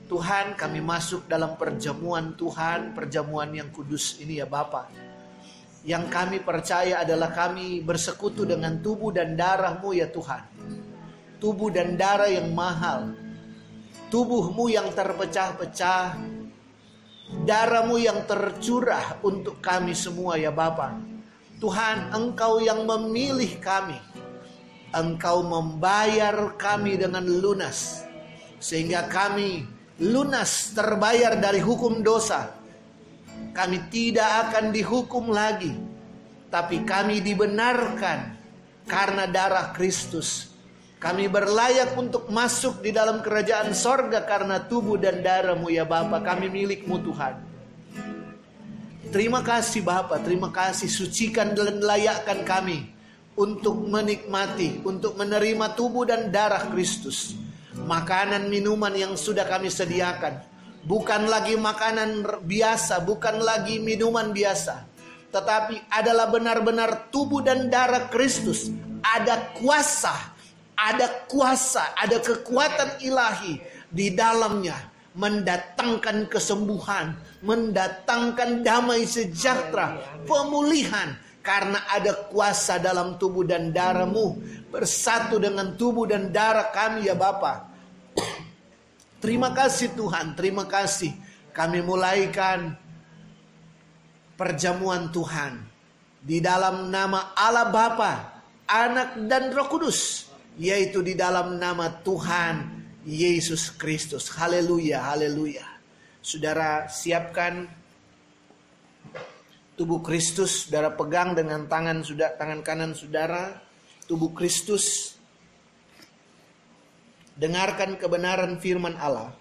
Tuhan 0.06 0.54
kami 0.54 0.78
masuk 0.78 1.26
dalam 1.26 1.58
perjamuan 1.58 2.38
Tuhan, 2.38 2.94
perjamuan 2.94 3.50
yang 3.50 3.74
kudus 3.74 4.22
ini 4.22 4.38
ya 4.38 4.46
Bapa. 4.46 4.86
Yang 5.80 6.04
kami 6.12 6.38
percaya 6.44 7.00
adalah 7.00 7.32
kami 7.32 7.80
bersekutu 7.80 8.44
dengan 8.44 8.84
tubuh 8.84 9.16
dan 9.16 9.32
darah-Mu 9.32 9.96
ya 9.96 10.12
Tuhan. 10.12 10.44
Tubuh 11.40 11.72
dan 11.72 11.96
darah 11.96 12.28
yang 12.28 12.52
mahal. 12.52 13.16
Tubuhmu 14.12 14.68
yang 14.68 14.92
terpecah-pecah, 14.92 16.18
darahmu 17.48 17.96
yang 17.96 18.26
tercurah 18.28 19.22
untuk 19.24 19.62
kami 19.64 19.96
semua 19.96 20.36
ya 20.36 20.52
Bapa. 20.52 21.00
Tuhan, 21.62 22.12
Engkau 22.12 22.60
yang 22.60 22.84
memilih 22.84 23.56
kami. 23.62 23.96
Engkau 24.92 25.46
membayar 25.46 26.58
kami 26.60 27.00
dengan 27.00 27.24
lunas. 27.24 28.04
Sehingga 28.60 29.08
kami 29.08 29.64
lunas 30.02 30.76
terbayar 30.76 31.40
dari 31.40 31.62
hukum 31.62 32.04
dosa. 32.04 32.59
Kami 33.50 33.90
tidak 33.90 34.50
akan 34.50 34.70
dihukum 34.70 35.30
lagi. 35.30 35.74
Tapi 36.50 36.82
kami 36.82 37.22
dibenarkan 37.22 38.34
karena 38.90 39.26
darah 39.30 39.70
Kristus 39.70 40.50
kami 41.00 41.32
berlayak 41.32 41.96
untuk 41.96 42.28
masuk 42.28 42.84
di 42.84 42.92
dalam 42.92 43.24
kerajaan 43.24 43.72
sorga 43.72 44.20
karena 44.20 44.60
tubuh 44.60 45.00
dan 45.00 45.24
darahmu 45.24 45.72
ya 45.72 45.88
Bapa. 45.88 46.20
Kami 46.20 46.52
milikmu 46.52 47.00
Tuhan. 47.00 47.40
Terima 49.08 49.40
kasih 49.40 49.80
Bapa, 49.80 50.20
terima 50.20 50.52
kasih 50.52 50.92
sucikan 50.92 51.56
dan 51.56 51.80
layakkan 51.80 52.44
kami 52.44 52.92
untuk 53.32 53.80
menikmati, 53.88 54.84
untuk 54.84 55.16
menerima 55.16 55.72
tubuh 55.72 56.04
dan 56.04 56.28
darah 56.28 56.68
Kristus. 56.68 57.32
Makanan 57.80 58.52
minuman 58.52 58.92
yang 58.92 59.16
sudah 59.16 59.48
kami 59.48 59.72
sediakan 59.72 60.49
bukan 60.84 61.28
lagi 61.28 61.56
makanan 61.56 62.24
biasa, 62.44 63.04
bukan 63.04 63.40
lagi 63.42 63.80
minuman 63.80 64.32
biasa, 64.32 64.86
tetapi 65.34 65.90
adalah 65.92 66.28
benar-benar 66.32 67.12
tubuh 67.12 67.44
dan 67.44 67.68
darah 67.68 68.08
Kristus. 68.08 68.72
Ada 69.00 69.56
kuasa, 69.56 70.12
ada 70.76 71.26
kuasa, 71.28 71.96
ada 71.96 72.20
kekuatan 72.20 73.00
ilahi 73.00 73.60
di 73.88 74.12
dalamnya 74.12 74.76
mendatangkan 75.16 76.30
kesembuhan, 76.30 77.18
mendatangkan 77.42 78.62
damai 78.62 79.02
sejahtera, 79.08 79.98
pemulihan 80.28 81.18
karena 81.40 81.80
ada 81.88 82.28
kuasa 82.28 82.76
dalam 82.78 83.16
tubuh 83.16 83.42
dan 83.42 83.72
darahmu 83.72 84.38
bersatu 84.70 85.40
dengan 85.40 85.74
tubuh 85.74 86.06
dan 86.06 86.30
darah 86.30 86.70
kami 86.70 87.08
ya 87.08 87.16
Bapa. 87.16 87.69
Terima 89.20 89.52
kasih 89.52 89.92
Tuhan, 89.92 90.32
terima 90.32 90.64
kasih. 90.64 91.12
Kami 91.52 91.84
mulaikan 91.84 92.72
perjamuan 94.40 95.12
Tuhan 95.12 95.60
di 96.24 96.40
dalam 96.40 96.88
nama 96.88 97.36
Allah 97.36 97.68
Bapa, 97.68 98.12
Anak 98.64 99.20
dan 99.28 99.52
Roh 99.52 99.68
Kudus, 99.68 100.32
yaitu 100.56 101.04
di 101.04 101.12
dalam 101.12 101.60
nama 101.60 102.00
Tuhan 102.00 102.80
Yesus 103.04 103.68
Kristus. 103.76 104.32
Haleluya, 104.32 105.04
haleluya. 105.12 105.68
Saudara 106.24 106.88
siapkan 106.88 107.68
tubuh 109.76 110.00
Kristus, 110.00 110.64
saudara 110.64 110.96
pegang 110.96 111.36
dengan 111.36 111.68
tangan 111.68 112.00
sudah 112.00 112.40
tangan 112.40 112.64
kanan 112.64 112.96
saudara, 112.96 113.60
tubuh 114.08 114.32
Kristus. 114.32 115.16
Dengarkan 117.38 117.98
kebenaran 118.00 118.58
firman 118.58 118.98
Allah. 118.98 119.34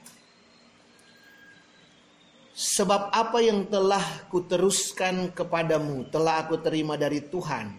Sebab 2.59 3.15
apa 3.15 3.39
yang 3.39 3.71
telah 3.71 4.03
kuteruskan 4.27 5.31
kepadamu 5.31 6.11
telah 6.11 6.43
aku 6.43 6.59
terima 6.59 6.99
dari 6.99 7.23
Tuhan, 7.23 7.71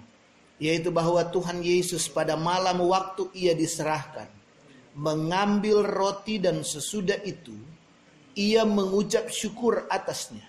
yaitu 0.56 0.88
bahwa 0.88 1.20
Tuhan 1.28 1.60
Yesus 1.60 2.08
pada 2.08 2.32
malam 2.32 2.80
waktu 2.88 3.28
ia 3.36 3.52
diserahkan, 3.52 4.32
mengambil 4.96 5.84
roti 5.84 6.40
dan 6.40 6.64
sesudah 6.64 7.20
itu 7.28 7.52
ia 8.36 8.62
mengucap 8.64 9.28
syukur 9.28 9.84
atasnya. 9.90 10.46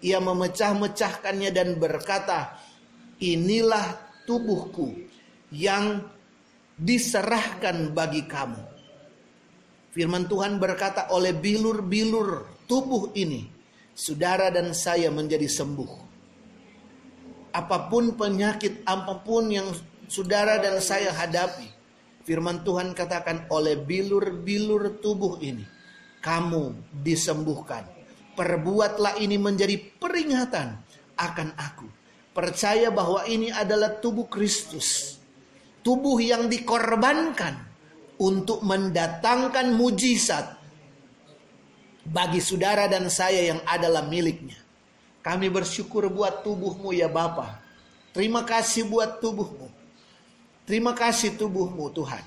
Ia 0.00 0.16
memecah-mecahkannya 0.18 1.50
dan 1.52 1.76
berkata, 1.76 2.56
"Inilah 3.20 4.00
tubuhku 4.24 4.96
yang 5.52 6.00
diserahkan 6.80 7.92
bagi 7.92 8.24
kamu." 8.24 8.69
Firman 9.90 10.30
Tuhan 10.30 10.62
berkata, 10.62 11.10
"Oleh 11.10 11.34
bilur-bilur 11.34 12.46
tubuh 12.70 13.10
ini, 13.18 13.50
saudara 13.90 14.46
dan 14.54 14.70
saya 14.70 15.10
menjadi 15.10 15.50
sembuh." 15.50 15.92
Apa 17.50 17.90
pun 17.90 18.14
penyakit, 18.14 18.86
apa 18.86 19.18
pun 19.26 19.50
yang 19.50 19.66
saudara 20.06 20.62
dan 20.62 20.78
saya 20.78 21.10
hadapi, 21.10 21.66
firman 22.22 22.62
Tuhan 22.62 22.94
katakan, 22.94 23.50
"Oleh 23.50 23.74
bilur-bilur 23.74 25.02
tubuh 25.02 25.42
ini, 25.42 25.66
kamu 26.22 26.94
disembuhkan. 27.02 27.82
Perbuatlah 28.38 29.18
ini 29.18 29.42
menjadi 29.42 29.74
peringatan 29.98 30.78
akan 31.18 31.48
aku. 31.58 31.88
Percaya 32.30 32.94
bahwa 32.94 33.26
ini 33.26 33.50
adalah 33.50 33.98
tubuh 33.98 34.30
Kristus. 34.30 35.18
Tubuh 35.82 36.22
yang 36.22 36.46
dikorbankan 36.46 37.69
untuk 38.20 38.60
mendatangkan 38.60 39.72
mujizat 39.72 40.60
bagi 42.04 42.44
saudara 42.44 42.84
dan 42.84 43.08
saya 43.08 43.56
yang 43.56 43.60
adalah 43.64 44.04
miliknya. 44.04 44.60
Kami 45.24 45.48
bersyukur 45.48 46.04
buat 46.12 46.44
tubuhmu 46.44 46.92
ya 46.92 47.08
Bapa. 47.08 47.56
Terima 48.12 48.44
kasih 48.44 48.84
buat 48.84 49.24
tubuhmu. 49.24 49.72
Terima 50.68 50.92
kasih 50.92 51.40
tubuhmu 51.40 51.88
Tuhan. 51.96 52.24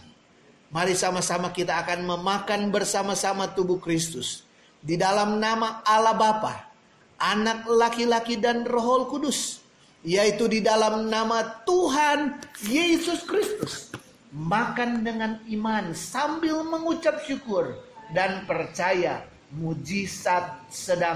Mari 0.74 0.98
sama-sama 0.98 1.54
kita 1.54 1.78
akan 1.86 2.02
memakan 2.02 2.74
bersama-sama 2.74 3.46
tubuh 3.54 3.78
Kristus. 3.78 4.42
Di 4.82 4.98
dalam 4.98 5.38
nama 5.38 5.86
Allah 5.86 6.18
Bapa, 6.18 6.74
anak 7.22 7.70
laki-laki 7.70 8.42
dan 8.42 8.66
roh 8.66 9.06
kudus. 9.06 9.62
Yaitu 10.04 10.50
di 10.52 10.60
dalam 10.60 11.08
nama 11.08 11.64
Tuhan 11.64 12.36
Yesus 12.66 13.24
Kristus. 13.24 13.94
Makan 14.34 15.06
dengan 15.06 15.38
iman 15.46 15.94
sambil 15.94 16.66
mengucap 16.66 17.22
syukur 17.22 17.78
dan 18.18 18.50
percaya 18.50 19.22
mujizat 19.54 20.58
sedang 20.74 21.12